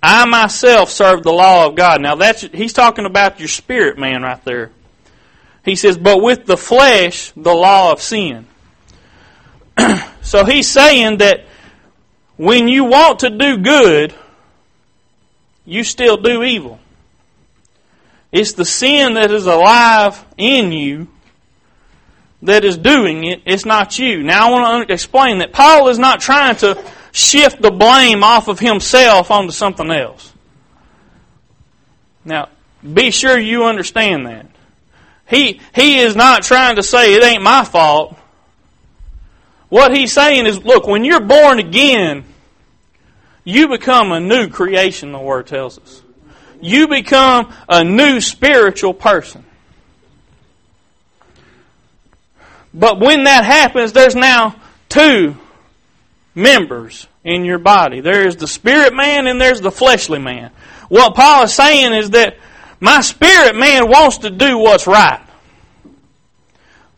I 0.02 0.26
myself 0.26 0.90
serve 0.90 1.23
the 1.23 1.32
law 1.32 1.68
of 1.68 1.76
God. 1.76 2.00
Now 2.00 2.16
that's, 2.16 2.40
he's 2.40 2.73
talking 2.73 3.06
about 3.06 3.38
your 3.38 3.49
spirit 3.49 3.99
man 3.99 4.23
right 4.23 4.44
there. 4.44 4.71
He 5.64 5.76
says, 5.76 5.97
but 5.97 6.21
with 6.21 6.44
the 6.44 6.56
flesh, 6.56 7.32
the 7.37 7.54
law 7.54 7.92
of 7.92 8.02
sin. 8.02 8.47
so 10.23 10.44
he's 10.44 10.68
saying 10.68 11.18
that 11.18 11.44
when 12.37 12.66
you 12.66 12.85
want 12.85 13.21
to 13.21 13.30
do 13.30 13.59
good, 13.59 14.12
you 15.64 15.85
still 15.85 16.16
do 16.16 16.42
evil. 16.42 16.80
It's 18.32 18.54
the 18.54 18.64
sin 18.64 19.14
that 19.14 19.30
is 19.30 19.47
alive 19.47 20.25
in 20.37 20.73
you 20.73 21.06
that 22.42 22.64
is 22.64 22.76
doing 22.76 23.25
it. 23.25 23.42
It's 23.44 23.64
not 23.64 23.99
you. 23.99 24.23
Now 24.23 24.49
I 24.49 24.50
want 24.50 24.88
to 24.88 24.92
explain 24.92 25.38
that 25.38 25.52
Paul 25.52 25.88
is 25.88 25.99
not 25.99 26.21
trying 26.21 26.56
to 26.56 26.82
shift 27.12 27.62
the 27.62 27.71
blame 27.71 28.25
off 28.25 28.49
of 28.49 28.59
himself 28.59 29.31
onto 29.31 29.52
something 29.52 29.90
else. 29.90 30.33
Now, 32.25 32.49
be 32.83 33.11
sure 33.11 33.38
you 33.38 33.64
understand 33.64 34.26
that. 34.26 34.47
He, 35.28 35.61
he 35.75 35.99
is 35.99 36.16
not 36.16 36.42
trying 36.42 36.76
to 36.76 36.83
say 36.83 37.14
it 37.14 37.23
ain't 37.23 37.42
my 37.42 37.64
fault. 37.64 38.16
What 39.69 39.97
he's 39.97 40.12
saying 40.12 40.47
is, 40.47 40.62
look, 40.62 40.87
when 40.87 41.04
you're 41.04 41.21
born 41.21 41.59
again, 41.59 42.25
you 43.45 43.69
become 43.69 44.12
a 44.12 44.21
new 44.21 44.49
creation, 44.49 45.12
the 45.12 45.19
Word 45.19 45.47
tells 45.47 45.78
us 45.78 46.02
you 46.62 46.87
become 46.87 47.52
a 47.69 47.85
new 47.85 48.21
spiritual 48.21 48.95
person. 48.95 49.45
But 52.73 53.00
when 53.00 53.25
that 53.25 53.45
happens, 53.45 53.92
there's 53.92 54.14
now 54.14 54.57
two 54.88 55.37
members 56.35 57.07
in 57.25 57.45
your 57.45 57.59
body. 57.59 58.01
There 58.01 58.27
is 58.27 58.37
the 58.37 58.47
spirit 58.47 58.95
man 58.95 59.27
and 59.27 59.41
there's 59.41 59.61
the 59.61 59.71
fleshly 59.71 60.19
man. 60.19 60.51
What 60.89 61.15
Paul 61.15 61.45
is 61.45 61.55
saying 61.55 61.93
is 61.93 62.11
that 62.11 62.37
my 62.81 63.01
spirit 63.01 63.57
man 63.57 63.89
wants 63.89 64.19
to 64.19 64.31
do 64.31 64.59
what's 64.59 64.87
right. 64.87 65.21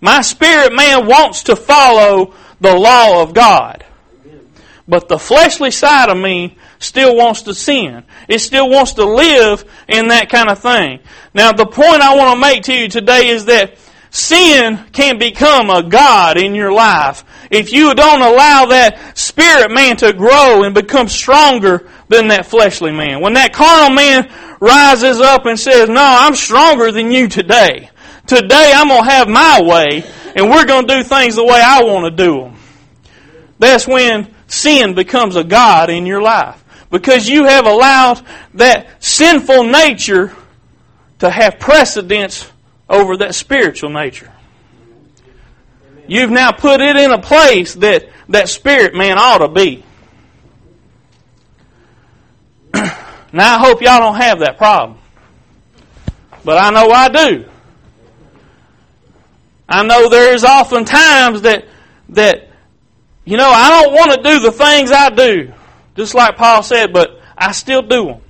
My 0.00 0.20
spirit 0.20 0.74
man 0.74 1.06
wants 1.06 1.44
to 1.44 1.56
follow 1.56 2.34
the 2.60 2.74
law 2.74 3.22
of 3.22 3.34
God. 3.34 3.84
But 4.86 5.08
the 5.08 5.18
fleshly 5.18 5.70
side 5.70 6.10
of 6.10 6.18
me 6.18 6.58
still 6.78 7.16
wants 7.16 7.42
to 7.42 7.54
sin. 7.54 8.04
It 8.28 8.40
still 8.40 8.68
wants 8.68 8.94
to 8.94 9.04
live 9.04 9.64
in 9.88 10.08
that 10.08 10.28
kind 10.28 10.50
of 10.50 10.58
thing. 10.58 11.00
Now, 11.32 11.52
the 11.52 11.66
point 11.66 12.02
I 12.02 12.16
want 12.16 12.34
to 12.34 12.40
make 12.40 12.64
to 12.64 12.74
you 12.74 12.88
today 12.88 13.28
is 13.28 13.46
that 13.46 13.78
sin 14.10 14.84
can 14.92 15.18
become 15.18 15.70
a 15.70 15.82
God 15.82 16.36
in 16.36 16.54
your 16.54 16.72
life 16.72 17.24
if 17.54 17.72
you 17.72 17.94
don't 17.94 18.22
allow 18.22 18.66
that 18.66 19.16
spirit 19.16 19.70
man 19.70 19.96
to 19.98 20.12
grow 20.12 20.64
and 20.64 20.74
become 20.74 21.08
stronger 21.08 21.88
than 22.08 22.28
that 22.28 22.46
fleshly 22.46 22.92
man. 22.92 23.20
When 23.20 23.34
that 23.34 23.52
carnal 23.52 23.94
man 23.94 24.32
rises 24.60 25.20
up 25.20 25.46
and 25.46 25.58
says, 25.58 25.88
No, 25.88 26.02
I'm 26.02 26.34
stronger 26.34 26.92
than 26.92 27.10
you 27.10 27.28
today. 27.28 27.90
Today 28.26 28.72
I'm 28.74 28.88
going 28.88 29.04
to 29.04 29.10
have 29.10 29.28
my 29.28 29.60
way 29.62 30.04
and 30.34 30.50
we're 30.50 30.64
going 30.64 30.86
to 30.86 30.96
do 30.96 31.02
things 31.02 31.36
the 31.36 31.44
way 31.44 31.60
I 31.62 31.82
want 31.84 32.04
to 32.04 32.24
do 32.24 32.40
them. 32.40 32.56
That's 33.58 33.86
when 33.86 34.34
sin 34.46 34.94
becomes 34.94 35.36
a 35.36 35.44
God 35.44 35.90
in 35.90 36.06
your 36.06 36.22
life 36.22 36.62
because 36.90 37.28
you 37.28 37.44
have 37.44 37.66
allowed 37.66 38.24
that 38.54 39.02
sinful 39.02 39.64
nature 39.64 40.34
to 41.20 41.30
have 41.30 41.58
precedence 41.58 42.50
over 42.88 43.16
that 43.18 43.34
spiritual 43.34 43.90
nature. 43.90 44.33
You've 46.06 46.30
now 46.30 46.52
put 46.52 46.80
it 46.80 46.96
in 46.96 47.12
a 47.12 47.20
place 47.20 47.74
that 47.74 48.08
that 48.28 48.48
spirit 48.48 48.94
man 48.94 49.18
ought 49.18 49.38
to 49.38 49.48
be. 49.48 49.84
now 52.74 53.54
I 53.54 53.58
hope 53.58 53.82
y'all 53.82 53.98
don't 53.98 54.16
have 54.16 54.40
that 54.40 54.58
problem. 54.58 54.98
But 56.44 56.58
I 56.58 56.70
know 56.70 56.90
I 56.90 57.08
do. 57.08 57.48
I 59.68 59.82
know 59.84 60.08
there's 60.08 60.44
often 60.44 60.84
times 60.84 61.42
that 61.42 61.66
that 62.10 62.48
you 63.24 63.36
know 63.36 63.48
I 63.48 63.82
don't 63.82 63.94
want 63.94 64.12
to 64.12 64.22
do 64.22 64.40
the 64.40 64.52
things 64.52 64.92
I 64.92 65.10
do. 65.10 65.52
Just 65.96 66.14
like 66.14 66.36
Paul 66.36 66.62
said, 66.62 66.92
but 66.92 67.20
I 67.36 67.52
still 67.52 67.82
do 67.82 68.06
them. 68.06 68.20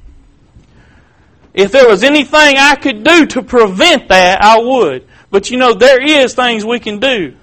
If 1.54 1.73
there 1.73 1.88
was 1.88 2.04
anything 2.04 2.57
I 2.59 2.75
could 2.75 3.04
do 3.04 3.26
to 3.26 3.43
prevent 3.43 4.09
that, 4.09 4.43
I 4.43 4.59
would. 4.59 5.09
But 5.31 5.50
you 5.50 5.57
know, 5.57 5.73
there 5.75 6.02
is 6.02 6.35
things 6.35 6.64
we 6.64 6.78
can 6.78 7.00
do. 7.00 7.37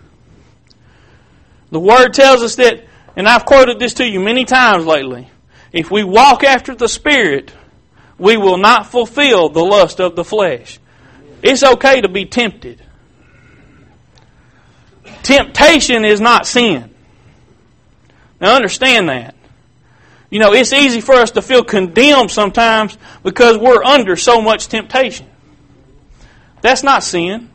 The 1.71 1.79
Word 1.79 2.13
tells 2.13 2.43
us 2.43 2.55
that, 2.57 2.85
and 3.15 3.27
I've 3.27 3.45
quoted 3.45 3.79
this 3.79 3.95
to 3.95 4.07
you 4.07 4.19
many 4.19 4.45
times 4.45 4.85
lately, 4.85 5.29
if 5.71 5.89
we 5.89 6.03
walk 6.03 6.43
after 6.43 6.75
the 6.75 6.87
Spirit, 6.87 7.53
we 8.17 8.37
will 8.37 8.57
not 8.57 8.87
fulfill 8.87 9.49
the 9.49 9.63
lust 9.63 9.99
of 9.99 10.15
the 10.15 10.23
flesh. 10.23 10.79
It's 11.41 11.63
okay 11.63 12.01
to 12.01 12.09
be 12.09 12.25
tempted. 12.25 12.81
Temptation 15.23 16.05
is 16.05 16.19
not 16.21 16.45
sin. 16.45 16.93
Now 18.39 18.55
understand 18.55 19.09
that. 19.09 19.35
You 20.29 20.39
know, 20.39 20.53
it's 20.53 20.73
easy 20.73 21.01
for 21.01 21.13
us 21.15 21.31
to 21.31 21.41
feel 21.41 21.63
condemned 21.63 22.31
sometimes 22.31 22.97
because 23.23 23.57
we're 23.57 23.83
under 23.83 24.15
so 24.15 24.41
much 24.41 24.67
temptation. 24.67 25.27
That's 26.61 26.83
not 26.83 27.03
sin. 27.03 27.49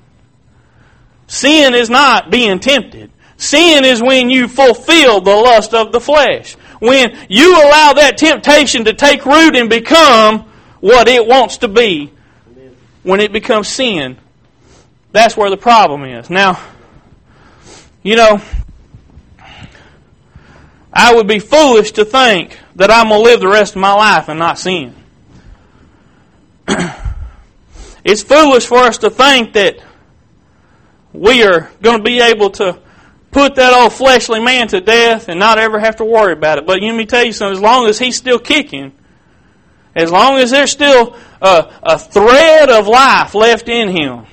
Sin 1.26 1.74
is 1.74 1.90
not 1.90 2.30
being 2.30 2.60
tempted. 2.60 3.10
Sin 3.36 3.84
is 3.84 4.02
when 4.02 4.30
you 4.30 4.48
fulfill 4.48 5.20
the 5.20 5.30
lust 5.30 5.74
of 5.74 5.92
the 5.92 6.00
flesh. 6.00 6.54
When 6.78 7.16
you 7.28 7.54
allow 7.54 7.92
that 7.94 8.16
temptation 8.16 8.84
to 8.84 8.94
take 8.94 9.24
root 9.26 9.56
and 9.56 9.68
become 9.68 10.40
what 10.80 11.08
it 11.08 11.26
wants 11.26 11.58
to 11.58 11.68
be. 11.68 12.12
When 13.02 13.20
it 13.20 13.32
becomes 13.32 13.68
sin. 13.68 14.18
That's 15.12 15.36
where 15.36 15.50
the 15.50 15.56
problem 15.56 16.04
is. 16.04 16.28
Now, 16.30 16.60
you 18.02 18.16
know, 18.16 18.40
I 20.92 21.14
would 21.14 21.26
be 21.26 21.38
foolish 21.38 21.92
to 21.92 22.04
think 22.04 22.58
that 22.76 22.90
I'm 22.90 23.08
going 23.08 23.20
to 23.20 23.24
live 23.24 23.40
the 23.40 23.48
rest 23.48 23.74
of 23.76 23.80
my 23.80 23.92
life 23.92 24.28
and 24.28 24.38
not 24.38 24.58
sin. 24.58 24.94
it's 28.04 28.22
foolish 28.22 28.66
for 28.66 28.78
us 28.78 28.98
to 28.98 29.10
think 29.10 29.52
that 29.52 29.78
we 31.12 31.42
are 31.42 31.70
going 31.82 31.98
to 31.98 32.02
be 32.02 32.20
able 32.20 32.50
to 32.50 32.78
put 33.36 33.56
that 33.56 33.74
old 33.74 33.92
fleshly 33.92 34.40
man 34.40 34.66
to 34.66 34.80
death 34.80 35.28
and 35.28 35.38
not 35.38 35.58
ever 35.58 35.78
have 35.78 35.96
to 35.96 36.06
worry 36.06 36.32
about 36.32 36.56
it. 36.56 36.64
But 36.64 36.80
let 36.80 36.94
me 36.94 37.04
tell 37.04 37.22
you 37.22 37.34
something, 37.34 37.54
as 37.54 37.60
long 37.60 37.86
as 37.86 37.98
he's 37.98 38.16
still 38.16 38.38
kicking, 38.38 38.92
as 39.94 40.10
long 40.10 40.38
as 40.38 40.50
there's 40.50 40.70
still 40.70 41.14
a, 41.42 41.70
a 41.82 41.98
thread 41.98 42.70
of 42.70 42.88
life 42.88 43.34
left 43.34 43.68
in 43.68 43.90
him, 43.90 44.24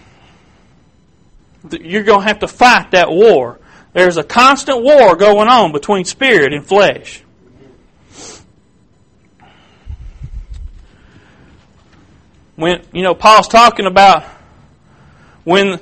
you're 1.82 2.04
going 2.04 2.22
to 2.22 2.28
have 2.28 2.40
to 2.40 2.48
fight 2.48 2.92
that 2.92 3.10
war. 3.10 3.60
There's 3.92 4.16
a 4.16 4.24
constant 4.24 4.82
war 4.82 5.18
going 5.18 5.50
on 5.50 5.74
between 5.74 6.06
spirit 6.06 6.54
and 6.54 6.66
flesh. 6.66 7.22
When, 12.56 12.82
you 12.94 13.04
know, 13.04 13.16
Paul's 13.16 13.50
talking 13.50 13.86
about 13.86 14.24
when 15.44 15.82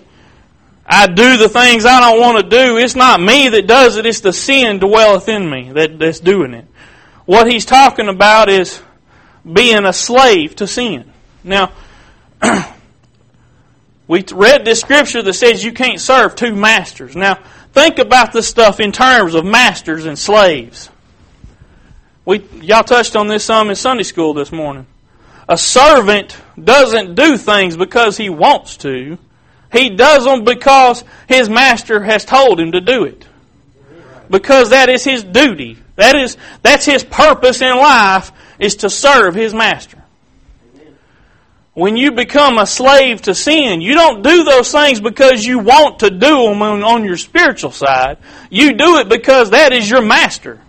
I 0.93 1.07
do 1.07 1.37
the 1.37 1.47
things 1.47 1.85
I 1.85 2.01
don't 2.01 2.19
want 2.19 2.43
to 2.43 2.49
do, 2.49 2.77
it's 2.77 2.97
not 2.97 3.21
me 3.21 3.47
that 3.47 3.65
does 3.65 3.95
it, 3.95 4.05
it's 4.05 4.19
the 4.19 4.33
sin 4.33 4.77
dwelleth 4.77 5.29
in 5.29 5.49
me 5.49 5.71
that, 5.71 5.97
that's 5.97 6.19
doing 6.19 6.53
it. 6.53 6.65
What 7.25 7.49
he's 7.49 7.65
talking 7.65 8.09
about 8.09 8.49
is 8.49 8.81
being 9.49 9.85
a 9.85 9.93
slave 9.93 10.57
to 10.57 10.67
sin. 10.67 11.09
Now, 11.45 11.71
we 14.09 14.25
read 14.33 14.65
this 14.65 14.81
scripture 14.81 15.21
that 15.21 15.33
says 15.33 15.63
you 15.63 15.71
can't 15.71 16.01
serve 16.01 16.35
two 16.35 16.53
masters. 16.53 17.15
Now, 17.15 17.35
think 17.71 17.97
about 17.97 18.33
this 18.33 18.49
stuff 18.49 18.81
in 18.81 18.91
terms 18.91 19.33
of 19.33 19.45
masters 19.45 20.05
and 20.05 20.19
slaves. 20.19 20.89
We 22.25 22.45
y'all 22.61 22.83
touched 22.83 23.15
on 23.15 23.29
this 23.29 23.45
some 23.45 23.69
in 23.69 23.77
Sunday 23.77 24.03
school 24.03 24.33
this 24.33 24.51
morning. 24.51 24.85
A 25.47 25.57
servant 25.57 26.35
doesn't 26.61 27.15
do 27.15 27.37
things 27.37 27.77
because 27.77 28.17
he 28.17 28.29
wants 28.29 28.75
to. 28.77 29.17
He 29.71 29.89
does 29.89 30.25
them 30.25 30.43
because 30.43 31.03
his 31.27 31.49
master 31.49 32.03
has 32.03 32.25
told 32.25 32.59
him 32.59 32.73
to 32.73 32.81
do 32.81 33.05
it. 33.05 33.25
Because 34.29 34.69
that 34.69 34.89
is 34.89 35.03
his 35.03 35.23
duty. 35.23 35.77
That 35.95 36.15
is 36.15 36.37
that's 36.61 36.85
his 36.85 37.03
purpose 37.03 37.61
in 37.61 37.75
life 37.75 38.31
is 38.59 38.77
to 38.77 38.89
serve 38.89 39.35
his 39.35 39.53
master. 39.53 40.01
When 41.73 41.95
you 41.95 42.11
become 42.11 42.57
a 42.57 42.67
slave 42.67 43.21
to 43.23 43.35
sin, 43.35 43.79
you 43.79 43.93
don't 43.93 44.21
do 44.21 44.43
those 44.43 44.71
things 44.71 44.99
because 44.99 45.45
you 45.45 45.59
want 45.59 45.99
to 45.99 46.09
do 46.09 46.17
them 46.49 46.61
on, 46.61 46.83
on 46.83 47.05
your 47.05 47.15
spiritual 47.15 47.71
side. 47.71 48.17
You 48.49 48.73
do 48.73 48.97
it 48.97 49.07
because 49.07 49.51
that 49.51 49.71
is 49.71 49.89
your 49.89 50.01
master. 50.01 50.59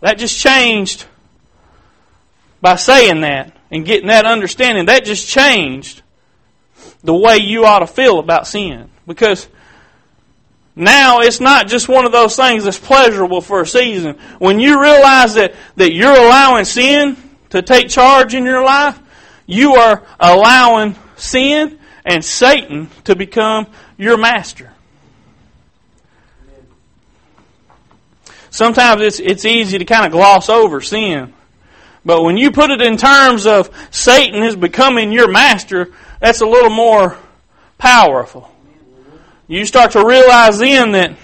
That 0.00 0.18
just 0.18 0.38
changed 0.38 1.04
by 2.60 2.76
saying 2.76 3.22
that 3.22 3.56
and 3.70 3.84
getting 3.84 4.08
that 4.08 4.26
understanding. 4.26 4.86
That 4.86 5.04
just 5.04 5.28
changed 5.28 6.02
the 7.02 7.14
way 7.14 7.38
you 7.38 7.64
ought 7.64 7.80
to 7.80 7.86
feel 7.86 8.18
about 8.18 8.46
sin. 8.46 8.90
Because 9.06 9.48
now 10.76 11.20
it's 11.20 11.40
not 11.40 11.68
just 11.68 11.88
one 11.88 12.06
of 12.06 12.12
those 12.12 12.36
things 12.36 12.64
that's 12.64 12.78
pleasurable 12.78 13.40
for 13.40 13.60
a 13.60 13.66
season. 13.66 14.18
When 14.38 14.60
you 14.60 14.80
realize 14.80 15.34
that, 15.34 15.54
that 15.76 15.92
you're 15.92 16.10
allowing 16.10 16.64
sin 16.64 17.16
to 17.50 17.62
take 17.62 17.88
charge 17.88 18.34
in 18.34 18.44
your 18.44 18.64
life, 18.64 18.98
you 19.46 19.74
are 19.74 20.02
allowing 20.18 20.96
sin 21.16 21.78
and 22.04 22.24
Satan 22.24 22.88
to 23.04 23.16
become 23.16 23.66
your 23.98 24.16
master. 24.16 24.72
Sometimes 28.50 29.02
it's, 29.02 29.20
it's 29.20 29.44
easy 29.44 29.78
to 29.78 29.84
kind 29.84 30.06
of 30.06 30.12
gloss 30.12 30.48
over 30.48 30.80
sin. 30.80 31.32
But 32.04 32.22
when 32.22 32.36
you 32.36 32.50
put 32.50 32.70
it 32.70 32.80
in 32.80 32.96
terms 32.96 33.46
of 33.46 33.70
Satan 33.90 34.42
is 34.42 34.56
becoming 34.56 35.12
your 35.12 35.30
master, 35.30 35.92
that's 36.18 36.40
a 36.40 36.46
little 36.46 36.70
more 36.70 37.18
powerful. 37.78 38.50
You 39.46 39.66
start 39.66 39.92
to 39.92 40.06
realize 40.06 40.58
then 40.58 40.92
that 40.92 41.16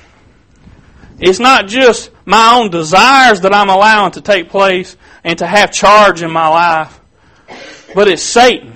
it's 1.19 1.39
not 1.39 1.67
just 1.67 2.11
my 2.25 2.57
own 2.57 2.71
desires 2.71 3.41
that 3.43 3.55
I'm 3.55 3.71
allowing 3.71 4.13
to 4.13 4.21
take 4.21 4.51
place 4.51 4.97
and 5.25 5.39
to 5.39 5.47
have 5.47 5.73
charge 5.73 6.23
in 6.23 6.31
my 6.31 6.49
life, 6.49 7.01
but 7.95 8.09
it's 8.09 8.23
Satan. 8.23 8.75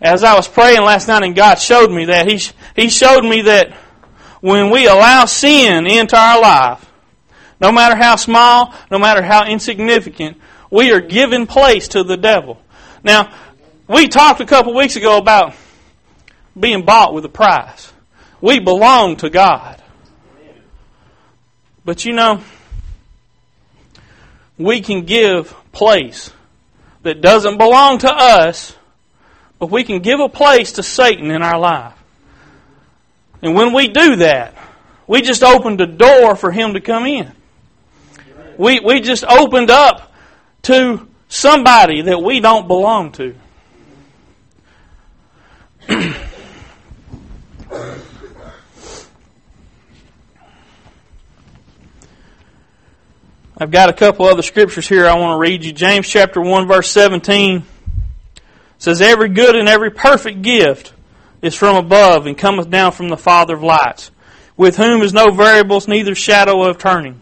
As 0.00 0.22
I 0.22 0.34
was 0.34 0.46
praying 0.46 0.82
last 0.82 1.08
night 1.08 1.24
and 1.24 1.34
God 1.34 1.56
showed 1.56 1.90
me 1.90 2.04
that, 2.04 2.28
He, 2.28 2.40
he 2.76 2.88
showed 2.88 3.22
me 3.22 3.42
that 3.42 3.72
when 4.40 4.70
we 4.70 4.86
allow 4.86 5.24
sin 5.24 5.88
into 5.88 6.16
our 6.16 6.40
life, 6.40 6.87
no 7.60 7.72
matter 7.72 7.96
how 7.96 8.16
small, 8.16 8.74
no 8.90 8.98
matter 8.98 9.22
how 9.22 9.46
insignificant, 9.46 10.36
we 10.70 10.92
are 10.92 11.00
giving 11.00 11.46
place 11.46 11.88
to 11.88 12.04
the 12.04 12.16
devil. 12.16 12.60
Now, 13.02 13.34
we 13.88 14.08
talked 14.08 14.40
a 14.40 14.46
couple 14.46 14.74
weeks 14.74 14.96
ago 14.96 15.18
about 15.18 15.54
being 16.58 16.84
bought 16.84 17.14
with 17.14 17.24
a 17.24 17.28
price. 17.28 17.92
We 18.40 18.60
belong 18.60 19.16
to 19.16 19.30
God. 19.30 19.82
But 21.84 22.04
you 22.04 22.12
know, 22.12 22.42
we 24.58 24.80
can 24.80 25.06
give 25.06 25.54
place 25.72 26.30
that 27.02 27.20
doesn't 27.20 27.58
belong 27.58 27.98
to 27.98 28.10
us, 28.10 28.76
but 29.58 29.70
we 29.70 29.84
can 29.84 30.00
give 30.00 30.20
a 30.20 30.28
place 30.28 30.72
to 30.72 30.82
Satan 30.82 31.30
in 31.30 31.42
our 31.42 31.58
life. 31.58 31.94
And 33.40 33.54
when 33.54 33.72
we 33.72 33.88
do 33.88 34.16
that, 34.16 34.54
we 35.06 35.22
just 35.22 35.42
opened 35.42 35.80
a 35.80 35.86
door 35.86 36.36
for 36.36 36.50
him 36.50 36.74
to 36.74 36.80
come 36.80 37.06
in. 37.06 37.32
We, 38.58 38.80
we 38.80 39.00
just 39.00 39.24
opened 39.24 39.70
up 39.70 40.12
to 40.62 41.08
somebody 41.28 42.02
that 42.02 42.20
we 42.20 42.40
don't 42.40 42.66
belong 42.66 43.12
to. 43.12 43.36
I've 53.60 53.70
got 53.70 53.90
a 53.90 53.92
couple 53.92 54.26
other 54.26 54.42
scriptures 54.42 54.88
here 54.88 55.06
I 55.06 55.14
want 55.14 55.36
to 55.36 55.40
read 55.40 55.64
you. 55.64 55.72
James 55.72 56.08
chapter 56.08 56.40
1 56.40 56.66
verse 56.66 56.90
17 56.90 57.62
says, 58.78 59.00
Every 59.00 59.28
good 59.28 59.54
and 59.54 59.68
every 59.68 59.92
perfect 59.92 60.42
gift 60.42 60.92
is 61.42 61.54
from 61.54 61.76
above 61.76 62.26
and 62.26 62.36
cometh 62.36 62.68
down 62.68 62.90
from 62.90 63.08
the 63.08 63.16
Father 63.16 63.54
of 63.54 63.62
lights, 63.62 64.10
with 64.56 64.76
whom 64.76 65.02
is 65.02 65.14
no 65.14 65.30
variables, 65.30 65.86
neither 65.86 66.16
shadow 66.16 66.64
of 66.64 66.78
turning. 66.78 67.20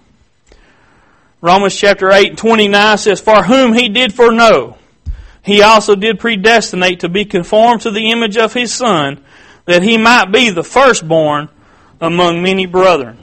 Romans 1.46 1.76
chapter 1.76 2.10
8 2.10 2.30
and 2.30 2.38
29 2.38 2.98
says, 2.98 3.20
For 3.20 3.44
whom 3.44 3.72
he 3.72 3.88
did 3.88 4.12
foreknow, 4.12 4.76
he 5.44 5.62
also 5.62 5.94
did 5.94 6.18
predestinate 6.18 7.00
to 7.00 7.08
be 7.08 7.24
conformed 7.24 7.82
to 7.82 7.92
the 7.92 8.10
image 8.10 8.36
of 8.36 8.52
his 8.52 8.74
Son, 8.74 9.24
that 9.64 9.84
he 9.84 9.96
might 9.96 10.32
be 10.32 10.50
the 10.50 10.64
firstborn 10.64 11.48
among 12.00 12.42
many 12.42 12.66
brethren. 12.66 13.16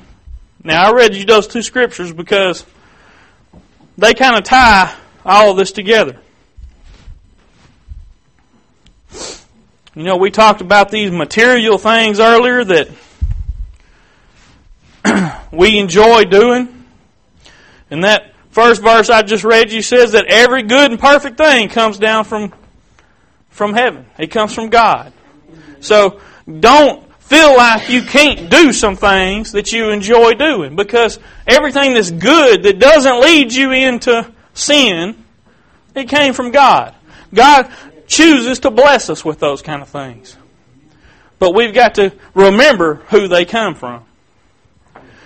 Now, 0.63 0.87
I 0.87 0.93
read 0.93 1.15
you 1.15 1.25
those 1.25 1.47
two 1.47 1.61
scriptures 1.61 2.13
because 2.13 2.65
they 3.97 4.13
kind 4.13 4.37
of 4.37 4.45
tie 4.45 4.95
all 5.25 5.51
of 5.51 5.57
this 5.57 5.73
together. 5.73 6.17
You 9.95 10.03
know, 10.03 10.15
we 10.15 10.31
talked 10.31 10.61
about 10.61 10.91
these 10.91 11.11
material 11.11 11.77
things 11.77 12.21
earlier 12.21 12.63
that 12.63 12.87
we 15.51 15.77
enjoy 15.77 16.23
doing. 16.23 16.82
And 17.93 18.03
that 18.05 18.33
first 18.49 18.81
verse 18.81 19.11
I 19.11 19.21
just 19.21 19.43
read 19.43 19.71
you 19.71 19.83
says 19.83 20.13
that 20.13 20.25
every 20.25 20.63
good 20.63 20.89
and 20.89 20.99
perfect 20.99 21.37
thing 21.37 21.69
comes 21.69 21.99
down 21.99 22.25
from 22.25 22.51
from 23.51 23.73
heaven. 23.73 24.07
It 24.17 24.31
comes 24.31 24.51
from 24.51 24.69
God. 24.69 25.13
So 25.79 26.19
don't 26.47 27.07
feel 27.21 27.55
like 27.55 27.91
you 27.91 28.01
can't 28.01 28.49
do 28.49 28.73
some 28.73 28.95
things 28.95 29.51
that 29.51 29.71
you 29.71 29.91
enjoy 29.91 30.33
doing 30.33 30.75
because 30.75 31.19
everything 31.45 31.93
that's 31.93 32.09
good 32.09 32.63
that 32.63 32.79
doesn't 32.79 33.21
lead 33.21 33.53
you 33.53 33.71
into 33.71 34.27
sin, 34.55 35.23
it 35.93 36.09
came 36.09 36.33
from 36.33 36.49
God. 36.49 36.95
God 37.31 37.71
chooses 38.07 38.57
to 38.61 38.71
bless 38.71 39.11
us 39.11 39.23
with 39.23 39.37
those 39.37 39.61
kind 39.61 39.83
of 39.83 39.89
things. 39.89 40.35
But 41.37 41.53
we've 41.53 41.75
got 41.75 41.93
to 41.95 42.11
remember 42.33 42.95
who 43.09 43.27
they 43.27 43.45
come 43.45 43.75
from. 43.75 44.03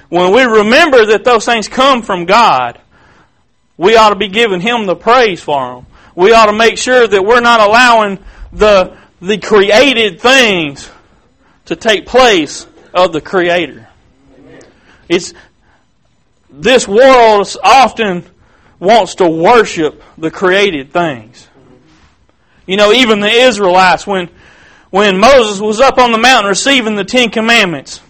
When 0.09 0.33
we 0.33 0.43
remember 0.43 1.05
that 1.07 1.23
those 1.23 1.45
things 1.45 1.67
come 1.67 2.01
from 2.01 2.25
God, 2.25 2.79
we 3.77 3.95
ought 3.95 4.09
to 4.09 4.15
be 4.15 4.29
giving 4.29 4.61
Him 4.61 4.85
the 4.85 4.95
praise 4.95 5.41
for 5.41 5.75
them. 5.75 5.85
We 6.15 6.33
ought 6.33 6.47
to 6.47 6.53
make 6.53 6.77
sure 6.77 7.07
that 7.07 7.23
we're 7.23 7.41
not 7.41 7.59
allowing 7.59 8.19
the, 8.51 8.97
the 9.21 9.37
created 9.37 10.19
things 10.19 10.89
to 11.65 11.75
take 11.75 12.05
place 12.05 12.65
of 12.93 13.11
the 13.11 13.21
Creator. 13.21 13.87
It's 15.09 15.33
this 16.49 16.87
world 16.87 17.55
often 17.63 18.25
wants 18.79 19.15
to 19.15 19.29
worship 19.29 20.01
the 20.17 20.31
created 20.31 20.91
things. 20.91 21.47
You 22.65 22.77
know, 22.77 22.91
even 22.91 23.19
the 23.19 23.29
Israelites, 23.29 24.07
when 24.07 24.29
when 24.89 25.19
Moses 25.19 25.59
was 25.59 25.79
up 25.79 25.97
on 25.97 26.11
the 26.11 26.17
mountain 26.17 26.49
receiving 26.49 26.95
the 26.95 27.03
Ten 27.03 27.29
Commandments, 27.29 28.01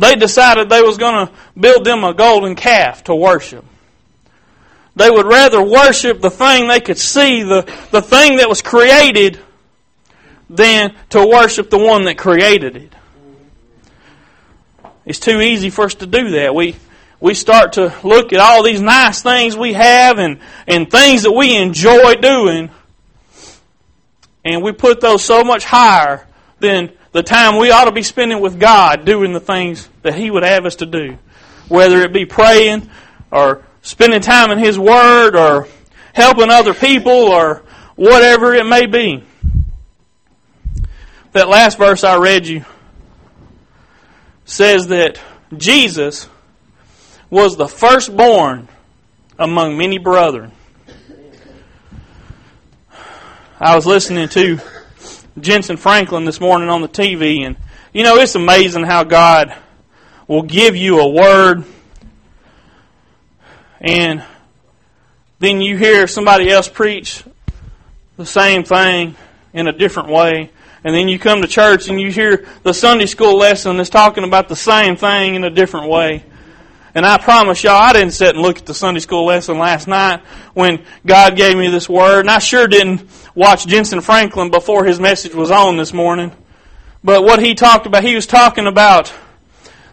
they 0.00 0.16
decided 0.16 0.68
they 0.68 0.82
was 0.82 0.98
going 0.98 1.26
to 1.26 1.32
build 1.58 1.84
them 1.84 2.04
a 2.04 2.14
golden 2.14 2.54
calf 2.54 3.04
to 3.04 3.14
worship. 3.14 3.64
They 4.96 5.10
would 5.10 5.26
rather 5.26 5.62
worship 5.62 6.20
the 6.20 6.30
thing 6.30 6.68
they 6.68 6.80
could 6.80 6.98
see, 6.98 7.42
the, 7.42 7.62
the 7.90 8.02
thing 8.02 8.36
that 8.38 8.48
was 8.48 8.62
created, 8.62 9.38
than 10.48 10.94
to 11.10 11.24
worship 11.24 11.70
the 11.70 11.78
one 11.78 12.04
that 12.04 12.18
created 12.18 12.76
it. 12.76 12.94
It's 15.06 15.20
too 15.20 15.40
easy 15.40 15.70
for 15.70 15.84
us 15.84 15.94
to 15.96 16.06
do 16.06 16.30
that. 16.30 16.54
We 16.54 16.76
we 17.20 17.34
start 17.34 17.74
to 17.74 17.94
look 18.02 18.32
at 18.32 18.40
all 18.40 18.62
these 18.62 18.80
nice 18.80 19.22
things 19.22 19.54
we 19.54 19.74
have 19.74 20.18
and, 20.18 20.40
and 20.66 20.90
things 20.90 21.24
that 21.24 21.32
we 21.32 21.54
enjoy 21.54 22.14
doing, 22.14 22.70
and 24.44 24.62
we 24.62 24.72
put 24.72 25.02
those 25.02 25.22
so 25.22 25.44
much 25.44 25.64
higher 25.64 26.26
than 26.60 26.92
the 27.12 27.22
time 27.22 27.58
we 27.58 27.70
ought 27.70 27.86
to 27.86 27.92
be 27.92 28.02
spending 28.02 28.40
with 28.40 28.60
God 28.60 29.04
doing 29.04 29.32
the 29.32 29.40
things 29.40 29.88
that 30.02 30.14
He 30.14 30.30
would 30.30 30.44
have 30.44 30.64
us 30.64 30.76
to 30.76 30.86
do. 30.86 31.18
Whether 31.68 32.02
it 32.02 32.12
be 32.12 32.24
praying 32.24 32.88
or 33.30 33.64
spending 33.82 34.20
time 34.20 34.50
in 34.50 34.58
His 34.58 34.78
Word 34.78 35.36
or 35.36 35.68
helping 36.14 36.50
other 36.50 36.74
people 36.74 37.12
or 37.12 37.62
whatever 37.96 38.54
it 38.54 38.66
may 38.66 38.86
be. 38.86 39.24
That 41.32 41.48
last 41.48 41.78
verse 41.78 42.02
I 42.02 42.16
read 42.16 42.46
you 42.46 42.64
says 44.44 44.88
that 44.88 45.20
Jesus 45.56 46.28
was 47.30 47.56
the 47.56 47.68
firstborn 47.68 48.68
among 49.38 49.78
many 49.78 49.98
brethren. 49.98 50.50
I 53.60 53.76
was 53.76 53.86
listening 53.86 54.28
to 54.30 54.58
Jentezen 55.42 55.78
Franklin 55.78 56.24
this 56.24 56.40
morning 56.40 56.68
on 56.68 56.82
the 56.82 56.88
TV, 56.88 57.46
and 57.46 57.56
you 57.92 58.04
know, 58.04 58.16
it's 58.16 58.34
amazing 58.34 58.84
how 58.84 59.04
God 59.04 59.54
will 60.26 60.42
give 60.42 60.76
you 60.76 61.00
a 61.00 61.08
word, 61.08 61.64
and 63.80 64.22
then 65.38 65.60
you 65.60 65.76
hear 65.76 66.06
somebody 66.06 66.50
else 66.50 66.68
preach 66.68 67.24
the 68.16 68.26
same 68.26 68.62
thing 68.62 69.16
in 69.52 69.66
a 69.66 69.72
different 69.72 70.10
way. 70.10 70.50
And 70.84 70.94
then 70.94 71.08
you 71.08 71.18
come 71.18 71.42
to 71.42 71.48
church 71.48 71.88
and 71.88 72.00
you 72.00 72.10
hear 72.10 72.46
the 72.62 72.72
Sunday 72.72 73.06
school 73.06 73.36
lesson 73.36 73.76
that's 73.76 73.90
talking 73.90 74.24
about 74.24 74.48
the 74.48 74.56
same 74.56 74.96
thing 74.96 75.34
in 75.34 75.44
a 75.44 75.50
different 75.50 75.88
way. 75.88 76.24
And 76.94 77.06
I 77.06 77.18
promise 77.18 77.62
y'all, 77.62 77.80
I 77.80 77.92
didn't 77.92 78.12
sit 78.12 78.30
and 78.30 78.40
look 78.40 78.58
at 78.58 78.66
the 78.66 78.74
Sunday 78.74 79.00
school 79.00 79.26
lesson 79.26 79.58
last 79.58 79.86
night 79.86 80.22
when 80.54 80.84
God 81.06 81.36
gave 81.36 81.56
me 81.56 81.68
this 81.68 81.88
word. 81.88 82.20
And 82.20 82.30
I 82.30 82.38
sure 82.38 82.66
didn't 82.66 83.02
watch 83.34 83.66
Jentezen 83.66 84.02
Franklin 84.02 84.50
before 84.50 84.84
his 84.84 84.98
message 84.98 85.34
was 85.34 85.50
on 85.50 85.76
this 85.76 85.92
morning. 85.92 86.32
But 87.04 87.22
what 87.22 87.40
he 87.40 87.54
talked 87.54 87.86
about, 87.86 88.02
he 88.02 88.14
was 88.14 88.26
talking 88.26 88.66
about 88.66 89.12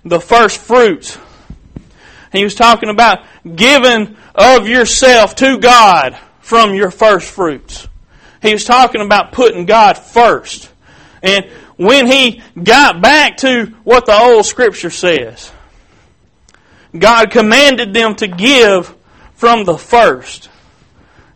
the 0.03 0.19
first 0.19 0.59
fruits. 0.59 1.17
He 2.31 2.43
was 2.43 2.55
talking 2.55 2.89
about 2.89 3.25
giving 3.55 4.17
of 4.35 4.67
yourself 4.67 5.35
to 5.35 5.57
God 5.59 6.17
from 6.39 6.73
your 6.73 6.91
first 6.91 7.31
fruits. 7.31 7.87
He 8.41 8.53
was 8.53 8.65
talking 8.65 9.01
about 9.01 9.31
putting 9.31 9.65
God 9.65 9.97
first. 9.97 10.69
And 11.21 11.45
when 11.77 12.07
he 12.07 12.41
got 12.61 13.01
back 13.01 13.37
to 13.37 13.67
what 13.83 14.05
the 14.05 14.17
old 14.17 14.45
scripture 14.45 14.89
says, 14.89 15.51
God 16.99 17.31
commanded 17.31 17.93
them 17.93 18.15
to 18.15 18.27
give 18.27 18.95
from 19.35 19.65
the 19.65 19.77
first. 19.77 20.49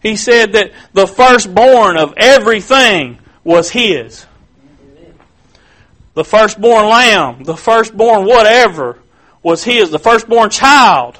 He 0.01 0.15
said 0.15 0.53
that 0.53 0.71
the 0.93 1.05
firstborn 1.05 1.97
of 1.97 2.13
everything 2.17 3.19
was 3.43 3.69
His. 3.69 4.25
The 6.13 6.23
firstborn 6.25 6.87
lamb, 6.87 7.43
the 7.43 7.55
firstborn 7.55 8.25
whatever 8.25 8.99
was 9.43 9.63
His. 9.63 9.91
The 9.91 9.99
firstborn 9.99 10.49
child. 10.49 11.19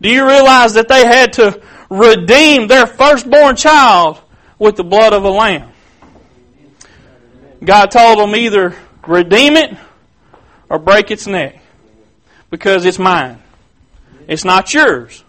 Do 0.00 0.08
you 0.08 0.26
realize 0.26 0.74
that 0.74 0.88
they 0.88 1.04
had 1.04 1.32
to 1.34 1.60
redeem 1.90 2.68
their 2.68 2.86
firstborn 2.86 3.56
child 3.56 4.20
with 4.58 4.76
the 4.76 4.84
blood 4.84 5.12
of 5.12 5.24
a 5.24 5.30
lamb? 5.30 5.72
God 7.64 7.90
told 7.90 8.18
them 8.18 8.36
either 8.36 8.76
redeem 9.06 9.56
it 9.56 9.76
or 10.68 10.78
break 10.78 11.10
its 11.10 11.26
neck 11.26 11.60
because 12.50 12.84
it's 12.84 12.98
mine. 12.98 13.42
It's 14.28 14.44
not 14.44 14.72
yours. 14.72 15.24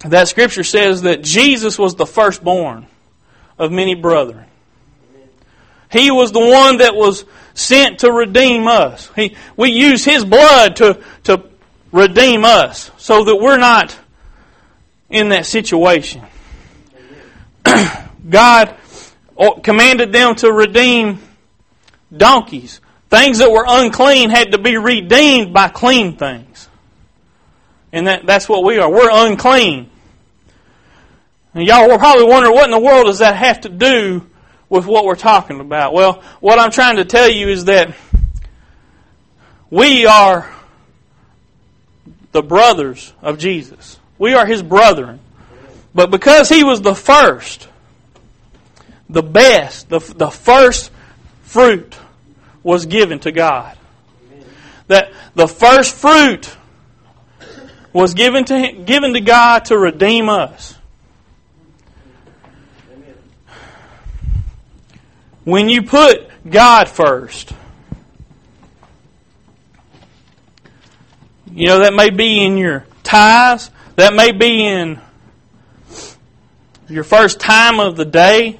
That 0.00 0.28
scripture 0.28 0.64
says 0.64 1.02
that 1.02 1.22
Jesus 1.22 1.78
was 1.78 1.94
the 1.94 2.04
firstborn 2.04 2.86
of 3.58 3.72
many 3.72 3.94
brethren. 3.94 4.44
He 5.90 6.10
was 6.10 6.32
the 6.32 6.40
one 6.40 6.78
that 6.78 6.94
was 6.96 7.24
sent 7.54 8.00
to 8.00 8.12
redeem 8.12 8.66
us. 8.66 9.10
He, 9.14 9.36
we 9.56 9.70
use 9.70 10.04
His 10.04 10.24
blood 10.24 10.76
to, 10.76 11.00
to 11.24 11.44
redeem 11.92 12.44
us 12.44 12.90
so 12.98 13.24
that 13.24 13.36
we're 13.36 13.56
not 13.56 13.96
in 15.08 15.28
that 15.28 15.46
situation. 15.46 16.22
God 18.28 18.76
commanded 19.62 20.12
them 20.12 20.34
to 20.36 20.52
redeem 20.52 21.20
donkeys. 22.14 22.80
Things 23.14 23.38
that 23.38 23.52
were 23.52 23.64
unclean 23.64 24.30
had 24.30 24.50
to 24.50 24.58
be 24.58 24.76
redeemed 24.76 25.54
by 25.54 25.68
clean 25.68 26.16
things. 26.16 26.68
And 27.92 28.08
that, 28.08 28.26
that's 28.26 28.48
what 28.48 28.64
we 28.64 28.78
are. 28.78 28.90
We're 28.90 29.08
unclean. 29.08 29.88
And 31.54 31.64
y'all 31.64 31.88
will 31.88 31.98
probably 31.98 32.24
wonder 32.24 32.50
what 32.50 32.64
in 32.64 32.72
the 32.72 32.80
world 32.80 33.06
does 33.06 33.20
that 33.20 33.36
have 33.36 33.60
to 33.60 33.68
do 33.68 34.28
with 34.68 34.86
what 34.86 35.04
we're 35.04 35.14
talking 35.14 35.60
about? 35.60 35.94
Well, 35.94 36.24
what 36.40 36.58
I'm 36.58 36.72
trying 36.72 36.96
to 36.96 37.04
tell 37.04 37.30
you 37.30 37.46
is 37.46 37.66
that 37.66 37.94
we 39.70 40.06
are 40.06 40.52
the 42.32 42.42
brothers 42.42 43.12
of 43.22 43.38
Jesus. 43.38 43.96
We 44.18 44.34
are 44.34 44.44
his 44.44 44.60
brethren. 44.60 45.20
But 45.94 46.10
because 46.10 46.48
he 46.48 46.64
was 46.64 46.82
the 46.82 46.96
first, 46.96 47.68
the 49.08 49.22
best, 49.22 49.88
the, 49.88 50.00
the 50.00 50.30
first 50.30 50.90
fruit 51.42 51.96
was 52.64 52.86
given 52.86 53.20
to 53.20 53.30
God. 53.30 53.78
That 54.88 55.12
the 55.36 55.46
first 55.46 55.94
fruit 55.94 56.56
was 57.92 58.14
given 58.14 58.44
to, 58.46 58.72
given 58.84 59.14
to 59.14 59.20
God 59.20 59.66
to 59.66 59.78
redeem 59.78 60.28
us. 60.28 60.76
When 65.44 65.68
you 65.68 65.82
put 65.82 66.28
God 66.48 66.88
first, 66.88 67.52
you 71.52 71.66
know, 71.66 71.80
that 71.80 71.94
may 71.94 72.10
be 72.10 72.44
in 72.44 72.56
your 72.56 72.84
tithes, 73.02 73.70
that 73.96 74.14
may 74.14 74.32
be 74.32 74.66
in 74.66 75.00
your 76.88 77.04
first 77.04 77.40
time 77.40 77.78
of 77.78 77.96
the 77.96 78.04
day, 78.04 78.58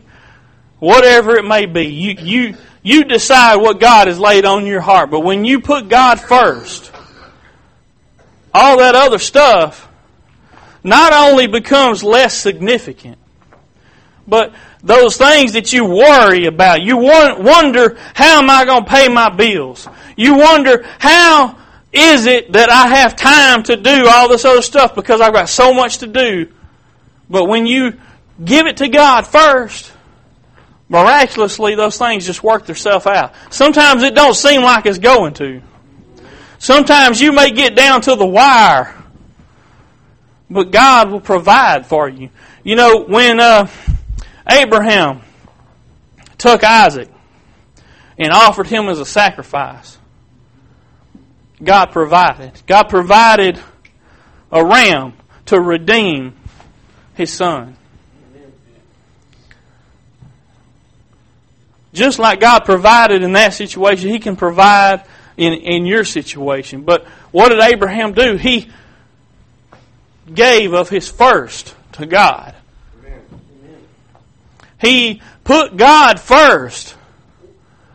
whatever 0.78 1.36
it 1.36 1.44
may 1.44 1.66
be. 1.66 1.86
You, 1.86 2.14
you, 2.18 2.56
you 2.84 3.04
decide 3.04 3.56
what 3.56 3.80
God 3.80 4.06
has 4.06 4.20
laid 4.20 4.44
on 4.44 4.66
your 4.66 4.82
heart. 4.82 5.10
But 5.10 5.20
when 5.20 5.44
you 5.44 5.58
put 5.60 5.88
God 5.88 6.20
first, 6.20 6.92
all 8.52 8.78
that 8.78 8.94
other 8.94 9.18
stuff 9.18 9.88
not 10.84 11.14
only 11.14 11.46
becomes 11.46 12.04
less 12.04 12.38
significant, 12.38 13.18
but 14.28 14.52
those 14.82 15.16
things 15.16 15.54
that 15.54 15.72
you 15.72 15.86
worry 15.86 16.44
about, 16.44 16.82
you 16.82 16.98
wonder, 16.98 17.96
how 18.12 18.38
am 18.38 18.50
I 18.50 18.66
going 18.66 18.84
to 18.84 18.90
pay 18.90 19.08
my 19.08 19.30
bills? 19.30 19.88
You 20.14 20.36
wonder, 20.36 20.84
how 20.98 21.56
is 21.90 22.26
it 22.26 22.52
that 22.52 22.68
I 22.68 22.88
have 22.88 23.16
time 23.16 23.62
to 23.64 23.76
do 23.76 24.06
all 24.08 24.28
this 24.28 24.44
other 24.44 24.62
stuff 24.62 24.94
because 24.94 25.22
I've 25.22 25.32
got 25.32 25.48
so 25.48 25.72
much 25.72 25.98
to 25.98 26.06
do? 26.06 26.52
But 27.30 27.46
when 27.46 27.64
you 27.64 27.94
give 28.44 28.66
it 28.66 28.76
to 28.78 28.88
God 28.88 29.26
first, 29.26 29.90
miraculously 30.88 31.74
those 31.74 31.98
things 31.98 32.26
just 32.26 32.42
work 32.42 32.66
themselves 32.66 33.06
out. 33.06 33.34
Sometimes 33.50 34.02
it 34.02 34.14
don't 34.14 34.34
seem 34.34 34.62
like 34.62 34.86
it's 34.86 34.98
going 34.98 35.34
to. 35.34 35.62
Sometimes 36.58 37.20
you 37.20 37.32
may 37.32 37.50
get 37.50 37.74
down 37.74 38.00
to 38.02 38.14
the 38.14 38.26
wire, 38.26 38.94
but 40.48 40.70
God 40.70 41.10
will 41.10 41.20
provide 41.20 41.86
for 41.86 42.08
you. 42.08 42.30
You 42.62 42.76
know, 42.76 43.04
when 43.04 43.40
uh, 43.40 43.68
Abraham 44.50 45.20
took 46.38 46.64
Isaac 46.64 47.10
and 48.18 48.32
offered 48.32 48.66
him 48.66 48.88
as 48.88 49.00
a 49.00 49.04
sacrifice, 49.04 49.98
God 51.62 51.86
provided. 51.86 52.62
God 52.66 52.84
provided 52.84 53.58
a 54.50 54.64
ram 54.64 55.14
to 55.46 55.60
redeem 55.60 56.34
his 57.14 57.32
son. 57.32 57.76
Just 61.94 62.18
like 62.18 62.40
God 62.40 62.66
provided 62.66 63.22
in 63.22 63.32
that 63.32 63.54
situation, 63.54 64.10
He 64.10 64.18
can 64.18 64.36
provide 64.36 65.04
in, 65.36 65.52
in 65.54 65.86
your 65.86 66.04
situation. 66.04 66.82
But 66.82 67.06
what 67.30 67.48
did 67.48 67.60
Abraham 67.60 68.12
do? 68.12 68.36
He 68.36 68.70
gave 70.32 70.72
of 70.72 70.88
his 70.88 71.08
first 71.08 71.74
to 71.92 72.06
God. 72.06 72.54
He 74.80 75.22
put 75.44 75.76
God 75.76 76.20
first. 76.20 76.94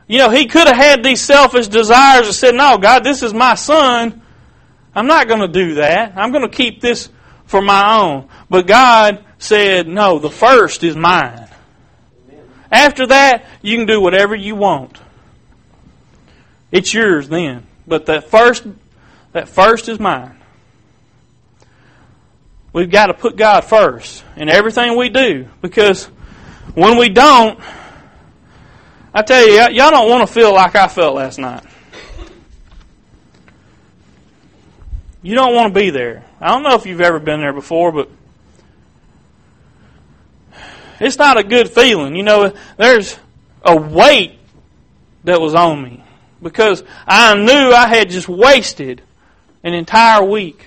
You 0.07 0.17
know, 0.17 0.29
he 0.29 0.47
could 0.47 0.67
have 0.67 0.75
had 0.75 1.03
these 1.03 1.21
selfish 1.21 1.67
desires 1.67 2.27
and 2.27 2.35
said, 2.35 2.55
No, 2.55 2.77
God, 2.77 3.03
this 3.03 3.21
is 3.21 3.33
my 3.33 3.55
son. 3.55 4.21
I'm 4.95 5.05
not 5.05 5.27
going 5.27 5.41
to 5.41 5.47
do 5.47 5.75
that. 5.75 6.13
I'm 6.15 6.31
going 6.31 6.49
to 6.49 6.55
keep 6.55 6.81
this 6.81 7.09
for 7.45 7.61
my 7.61 7.99
own. 7.99 8.27
But 8.49 8.65
God 8.65 9.23
said, 9.37 9.87
No, 9.87 10.17
the 10.17 10.31
first 10.31 10.83
is 10.83 10.95
mine. 10.95 11.48
After 12.71 13.07
that, 13.07 13.45
you 13.61 13.77
can 13.77 13.85
do 13.85 13.99
whatever 13.99 14.35
you 14.35 14.55
want. 14.55 14.97
It's 16.71 16.93
yours 16.93 17.29
then. 17.29 17.65
But 17.87 18.05
that 18.05 18.29
first, 18.29 18.65
that 19.31 19.49
first 19.49 19.89
is 19.89 19.99
mine. 19.99 20.35
We've 22.71 22.91
got 22.91 23.07
to 23.07 23.15
put 23.15 23.35
God 23.35 23.61
first 23.61 24.23
in 24.35 24.47
everything 24.47 24.95
we 24.95 25.09
do 25.09 25.47
because 25.61 26.05
when 26.75 26.97
we 26.97 27.09
don't, 27.09 27.59
I 29.11 29.23
tell 29.23 29.45
you, 29.45 29.55
y'all 29.75 29.89
don't 29.89 30.07
want 30.07 30.27
to 30.27 30.31
feel 30.31 30.53
like 30.53 30.75
I 30.75 30.87
felt 30.87 31.15
last 31.15 31.39
night. 31.39 31.63
You 35.23 35.35
don't 35.35 35.55
want 35.55 35.73
to 35.73 35.79
be 35.79 35.89
there. 35.89 36.23
I 36.39 36.49
don't 36.49 36.63
know 36.63 36.75
if 36.75 36.85
you've 36.85 37.01
ever 37.01 37.19
been 37.19 37.41
there 37.41 37.53
before, 37.53 37.91
but 37.91 38.09
it's 40.99 41.17
not 41.17 41.37
a 41.37 41.43
good 41.43 41.69
feeling. 41.69 42.15
You 42.15 42.23
know, 42.23 42.53
there's 42.77 43.17
a 43.63 43.75
weight 43.75 44.39
that 45.23 45.39
was 45.39 45.53
on 45.53 45.81
me 45.81 46.03
because 46.41 46.83
I 47.07 47.35
knew 47.35 47.71
I 47.71 47.87
had 47.87 48.09
just 48.09 48.29
wasted 48.29 49.01
an 49.63 49.73
entire 49.73 50.23
week 50.23 50.65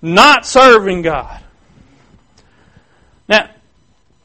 not 0.00 0.46
serving 0.46 1.02
God. 1.02 1.42
Now, 3.28 3.50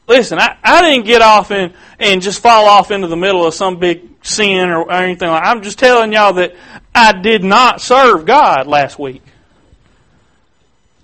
listen, 0.06 0.38
I, 0.38 0.56
I 0.62 0.82
didn't 0.82 1.06
get 1.06 1.22
off 1.22 1.50
and, 1.50 1.72
just 2.20 2.40
fall 2.40 2.66
off 2.66 2.90
into 2.90 3.08
the 3.08 3.16
middle 3.16 3.46
of 3.46 3.54
some 3.54 3.78
big 3.78 4.08
sin 4.22 4.70
or, 4.70 4.82
or 4.82 4.92
anything 4.92 5.28
like 5.28 5.44
I'm 5.44 5.62
just 5.62 5.78
telling 5.78 6.12
y'all 6.12 6.34
that 6.34 6.54
I 6.94 7.12
did 7.12 7.42
not 7.42 7.80
serve 7.80 8.24
God 8.24 8.66
last 8.66 8.98
week. 8.98 9.22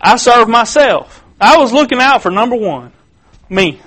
I 0.00 0.16
served 0.16 0.50
myself. 0.50 1.24
I 1.40 1.58
was 1.58 1.72
looking 1.72 2.00
out 2.00 2.22
for 2.22 2.30
number 2.30 2.56
one, 2.56 2.92
me. 3.50 3.80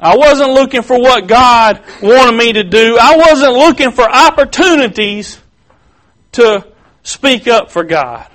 I 0.00 0.16
wasn't 0.16 0.50
looking 0.50 0.82
for 0.82 0.98
what 0.98 1.26
God 1.26 1.82
wanted 2.02 2.36
me 2.36 2.52
to 2.54 2.64
do. 2.64 2.98
I 3.00 3.16
wasn't 3.16 3.52
looking 3.52 3.92
for 3.92 4.02
opportunities 4.02 5.40
to 6.32 6.66
speak 7.02 7.46
up 7.46 7.70
for 7.70 7.84
God. 7.84 8.28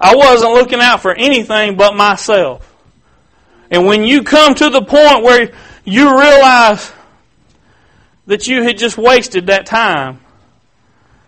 I 0.00 0.14
wasn't 0.16 0.52
looking 0.52 0.80
out 0.80 1.02
for 1.02 1.14
anything 1.14 1.76
but 1.76 1.94
myself. 1.94 2.72
And 3.70 3.86
when 3.86 4.04
you 4.04 4.22
come 4.22 4.54
to 4.54 4.70
the 4.70 4.82
point 4.82 5.22
where 5.22 5.52
you 5.84 6.18
realize 6.18 6.92
that 8.26 8.46
you 8.46 8.62
had 8.62 8.78
just 8.78 8.98
wasted 8.98 9.46
that 9.46 9.66
time, 9.66 10.20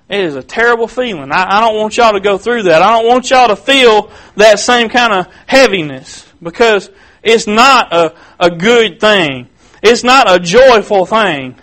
it 0.08 0.20
is 0.20 0.36
a 0.36 0.42
terrible 0.42 0.88
feeling. 0.88 1.30
I, 1.30 1.58
I, 1.58 1.60
don't 1.60 1.76
want 1.76 1.96
y'all 1.96 2.12
to 2.12 2.20
go 2.20 2.38
through 2.38 2.64
that. 2.64 2.82
I 2.82 2.96
don't 2.96 3.06
want 3.06 3.30
y'all 3.30 3.48
to 3.48 3.56
feel 3.56 4.10
that 4.36 4.58
same 4.58 4.88
kind 4.88 5.12
of 5.12 5.32
heaviness 5.46 6.26
because 6.42 6.90
it's 7.22 7.46
not 7.46 7.92
a, 7.92 8.14
a 8.40 8.50
good 8.50 9.00
thing. 9.00 9.48
It's 9.82 10.04
not 10.04 10.30
a 10.30 10.38
joyful 10.38 11.04
thing. 11.04 11.56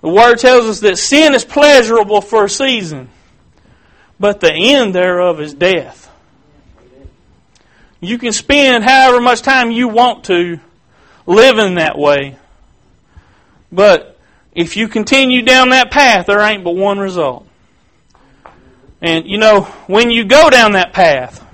The 0.00 0.08
Word 0.08 0.38
tells 0.38 0.66
us 0.66 0.80
that 0.80 0.98
sin 0.98 1.34
is 1.34 1.44
pleasurable 1.44 2.20
for 2.20 2.44
a 2.44 2.48
season, 2.48 3.08
but 4.18 4.40
the 4.40 4.52
end 4.52 4.94
thereof 4.94 5.40
is 5.40 5.52
death. 5.52 6.10
You 8.00 8.18
can 8.18 8.32
spend 8.32 8.84
however 8.84 9.20
much 9.20 9.42
time 9.42 9.70
you 9.70 9.88
want 9.88 10.24
to 10.24 10.60
living 11.26 11.74
that 11.74 11.98
way, 11.98 12.36
but 13.72 14.15
if 14.56 14.74
you 14.74 14.88
continue 14.88 15.42
down 15.42 15.68
that 15.68 15.90
path, 15.90 16.26
there 16.26 16.40
ain't 16.40 16.64
but 16.64 16.74
one 16.74 16.98
result. 16.98 17.46
And 19.02 19.28
you 19.28 19.36
know, 19.36 19.62
when 19.86 20.10
you 20.10 20.24
go 20.24 20.48
down 20.48 20.72
that 20.72 20.94
path, 20.94 21.46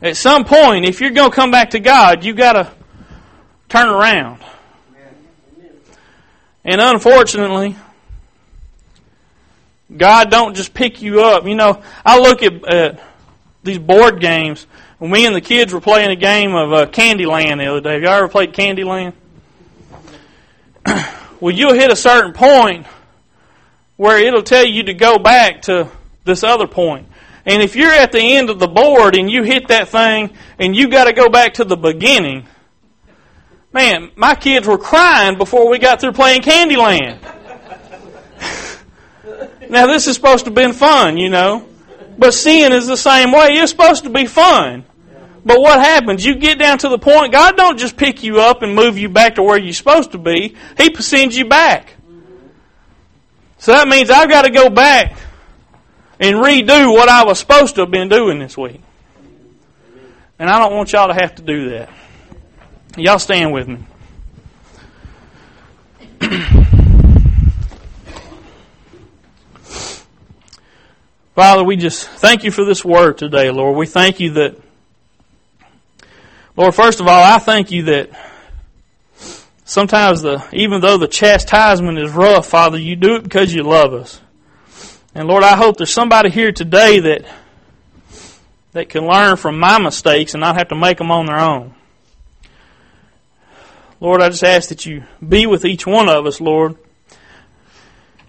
at 0.00 0.16
some 0.16 0.44
point, 0.44 0.86
if 0.86 1.00
you're 1.00 1.10
going 1.10 1.30
to 1.30 1.36
come 1.36 1.50
back 1.50 1.70
to 1.70 1.80
God, 1.80 2.24
you 2.24 2.32
got 2.32 2.52
to 2.52 2.72
turn 3.68 3.88
around. 3.88 4.42
And 6.64 6.80
unfortunately, 6.80 7.76
God 9.94 10.30
don't 10.30 10.54
just 10.54 10.72
pick 10.72 11.02
you 11.02 11.22
up. 11.22 11.46
You 11.46 11.56
know, 11.56 11.82
I 12.06 12.20
look 12.20 12.42
at 12.42 12.72
uh, 12.72 12.92
these 13.64 13.78
board 13.78 14.20
games. 14.20 14.66
When 14.98 15.10
me 15.10 15.26
and 15.26 15.34
the 15.34 15.40
kids 15.40 15.72
were 15.72 15.80
playing 15.80 16.10
a 16.10 16.16
game 16.16 16.54
of 16.54 16.72
uh, 16.72 16.86
Candyland 16.86 17.58
the 17.58 17.66
other 17.66 17.80
day. 17.80 17.94
Have 17.94 18.02
y'all 18.02 18.12
ever 18.12 18.28
played 18.28 18.52
Candyland? 18.52 19.14
well, 21.40 21.54
you'll 21.54 21.74
hit 21.74 21.90
a 21.90 21.96
certain 21.96 22.32
point 22.32 22.86
where 23.96 24.18
it'll 24.18 24.42
tell 24.42 24.64
you 24.64 24.84
to 24.84 24.94
go 24.94 25.18
back 25.18 25.62
to 25.62 25.88
this 26.24 26.42
other 26.42 26.66
point. 26.66 27.06
And 27.46 27.62
if 27.62 27.76
you're 27.76 27.92
at 27.92 28.12
the 28.12 28.20
end 28.20 28.50
of 28.50 28.58
the 28.58 28.68
board 28.68 29.16
and 29.16 29.30
you 29.30 29.42
hit 29.42 29.68
that 29.68 29.88
thing 29.88 30.30
and 30.58 30.76
you 30.76 30.88
got 30.88 31.04
to 31.04 31.12
go 31.12 31.28
back 31.28 31.54
to 31.54 31.64
the 31.64 31.76
beginning, 31.76 32.46
man, 33.72 34.10
my 34.16 34.34
kids 34.34 34.66
were 34.66 34.78
crying 34.78 35.38
before 35.38 35.68
we 35.68 35.78
got 35.78 36.00
through 36.00 36.12
playing 36.12 36.42
Candyland. 36.42 37.18
now 39.70 39.86
this 39.86 40.06
is 40.06 40.14
supposed 40.14 40.44
to 40.44 40.50
have 40.50 40.54
been 40.54 40.72
fun, 40.72 41.16
you 41.16 41.28
know. 41.28 41.66
But 42.18 42.34
sin 42.34 42.72
is 42.72 42.86
the 42.86 42.96
same 42.96 43.32
way. 43.32 43.48
It's 43.52 43.70
supposed 43.70 44.04
to 44.04 44.10
be 44.10 44.26
fun. 44.26 44.84
But 45.44 45.60
what 45.60 45.80
happens? 45.80 46.24
You 46.24 46.34
get 46.34 46.58
down 46.58 46.78
to 46.78 46.88
the 46.88 46.98
point, 46.98 47.32
God 47.32 47.56
don't 47.56 47.78
just 47.78 47.96
pick 47.96 48.22
you 48.22 48.40
up 48.40 48.62
and 48.62 48.74
move 48.74 48.98
you 48.98 49.08
back 49.08 49.36
to 49.36 49.42
where 49.42 49.58
you're 49.58 49.72
supposed 49.72 50.12
to 50.12 50.18
be. 50.18 50.56
He 50.76 50.94
sends 50.96 51.36
you 51.36 51.46
back. 51.46 51.94
So 53.58 53.72
that 53.72 53.88
means 53.88 54.10
I've 54.10 54.28
got 54.28 54.42
to 54.42 54.50
go 54.50 54.70
back 54.70 55.18
and 56.18 56.36
redo 56.36 56.92
what 56.92 57.08
I 57.08 57.24
was 57.24 57.38
supposed 57.38 57.74
to 57.76 57.82
have 57.82 57.90
been 57.90 58.08
doing 58.08 58.38
this 58.38 58.56
week. 58.56 58.80
And 60.38 60.48
I 60.48 60.58
don't 60.58 60.74
want 60.74 60.92
y'all 60.92 61.08
to 61.08 61.14
have 61.14 61.34
to 61.36 61.42
do 61.42 61.70
that. 61.70 61.90
Y'all 62.96 63.18
stand 63.18 63.52
with 63.52 63.68
me. 63.68 63.78
Father, 71.34 71.64
we 71.64 71.76
just 71.76 72.08
thank 72.08 72.44
you 72.44 72.50
for 72.50 72.64
this 72.64 72.84
word 72.84 73.16
today, 73.16 73.50
Lord. 73.50 73.76
We 73.76 73.86
thank 73.86 74.20
you 74.20 74.32
that, 74.32 74.56
Lord, 76.60 76.74
first 76.74 77.00
of 77.00 77.08
all, 77.08 77.24
I 77.24 77.38
thank 77.38 77.70
you 77.70 77.84
that 77.84 78.10
sometimes 79.64 80.20
the, 80.20 80.46
even 80.52 80.82
though 80.82 80.98
the 80.98 81.08
chastisement 81.08 81.98
is 81.98 82.12
rough, 82.12 82.48
Father, 82.48 82.76
you 82.76 82.96
do 82.96 83.14
it 83.14 83.22
because 83.22 83.54
you 83.54 83.62
love 83.62 83.94
us. 83.94 84.20
And 85.14 85.26
Lord, 85.26 85.42
I 85.42 85.56
hope 85.56 85.78
there's 85.78 85.90
somebody 85.90 86.28
here 86.28 86.52
today 86.52 87.00
that 87.00 87.24
that 88.72 88.90
can 88.90 89.06
learn 89.06 89.38
from 89.38 89.58
my 89.58 89.78
mistakes 89.78 90.34
and 90.34 90.42
not 90.42 90.56
have 90.56 90.68
to 90.68 90.74
make 90.76 90.98
them 90.98 91.10
on 91.10 91.24
their 91.24 91.38
own. 91.38 91.74
Lord, 93.98 94.20
I 94.20 94.28
just 94.28 94.44
ask 94.44 94.68
that 94.68 94.84
you 94.84 95.04
be 95.26 95.46
with 95.46 95.64
each 95.64 95.86
one 95.86 96.10
of 96.10 96.26
us, 96.26 96.42
Lord. 96.42 96.76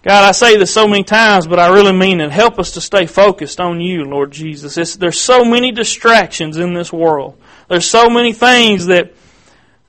God, 0.03 0.23
I 0.23 0.31
say 0.31 0.55
this 0.55 0.73
so 0.73 0.87
many 0.87 1.03
times, 1.03 1.47
but 1.47 1.59
I 1.59 1.73
really 1.73 1.91
mean 1.91 2.21
it. 2.21 2.31
Help 2.31 2.59
us 2.59 2.71
to 2.71 2.81
stay 2.81 3.07
focused 3.07 3.59
on 3.59 3.81
you, 3.81 4.05
Lord 4.05 4.31
Jesus. 4.31 4.77
It's, 4.77 4.95
there's 4.95 5.19
so 5.19 5.43
many 5.43 5.73
distractions 5.73 6.55
in 6.55 6.73
this 6.73 6.93
world. 6.93 7.37
There's 7.71 7.89
so 7.89 8.09
many 8.09 8.33
things 8.33 8.87
that 8.87 9.13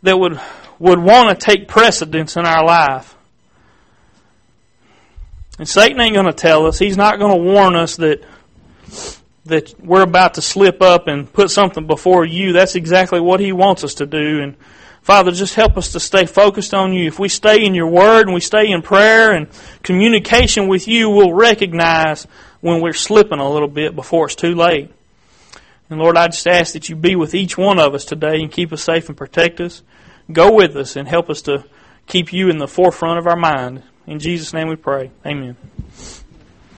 that 0.04 0.16
would 0.16 0.40
would 0.78 1.00
want 1.00 1.36
to 1.36 1.44
take 1.44 1.66
precedence 1.66 2.36
in 2.36 2.46
our 2.46 2.64
life. 2.64 3.16
And 5.58 5.68
Satan 5.68 6.00
ain't 6.00 6.14
going 6.14 6.26
to 6.26 6.32
tell 6.32 6.66
us. 6.66 6.78
He's 6.78 6.96
not 6.96 7.18
going 7.18 7.36
to 7.36 7.42
warn 7.42 7.74
us 7.74 7.96
that 7.96 8.22
that 9.46 9.74
we're 9.80 10.04
about 10.04 10.34
to 10.34 10.42
slip 10.42 10.80
up 10.80 11.08
and 11.08 11.30
put 11.32 11.50
something 11.50 11.88
before 11.88 12.24
you. 12.24 12.52
That's 12.52 12.76
exactly 12.76 13.18
what 13.18 13.40
he 13.40 13.50
wants 13.50 13.82
us 13.82 13.94
to 13.94 14.06
do. 14.06 14.40
And 14.40 14.54
Father, 15.00 15.32
just 15.32 15.56
help 15.56 15.76
us 15.76 15.90
to 15.90 15.98
stay 15.98 16.26
focused 16.26 16.74
on 16.74 16.92
you. 16.92 17.08
If 17.08 17.18
we 17.18 17.28
stay 17.28 17.64
in 17.64 17.74
your 17.74 17.88
word 17.88 18.28
and 18.28 18.34
we 18.34 18.40
stay 18.40 18.70
in 18.70 18.82
prayer 18.82 19.32
and 19.32 19.48
communication 19.82 20.68
with 20.68 20.86
you, 20.86 21.10
we'll 21.10 21.34
recognize 21.34 22.28
when 22.60 22.80
we're 22.80 22.92
slipping 22.92 23.40
a 23.40 23.50
little 23.50 23.66
bit 23.66 23.96
before 23.96 24.26
it's 24.26 24.36
too 24.36 24.54
late. 24.54 24.92
And 25.92 26.00
Lord, 26.00 26.16
I 26.16 26.28
just 26.28 26.48
ask 26.48 26.72
that 26.72 26.88
you 26.88 26.96
be 26.96 27.16
with 27.16 27.34
each 27.34 27.58
one 27.58 27.78
of 27.78 27.92
us 27.92 28.06
today 28.06 28.40
and 28.40 28.50
keep 28.50 28.72
us 28.72 28.82
safe 28.82 29.10
and 29.10 29.16
protect 29.16 29.60
us. 29.60 29.82
Go 30.32 30.50
with 30.50 30.74
us 30.74 30.96
and 30.96 31.06
help 31.06 31.28
us 31.28 31.42
to 31.42 31.66
keep 32.06 32.32
you 32.32 32.48
in 32.48 32.56
the 32.56 32.66
forefront 32.66 33.18
of 33.18 33.26
our 33.26 33.36
mind. 33.36 33.82
In 34.06 34.18
Jesus' 34.18 34.54
name 34.54 34.68
we 34.68 34.76
pray. 34.76 35.10
Amen. 35.26 35.54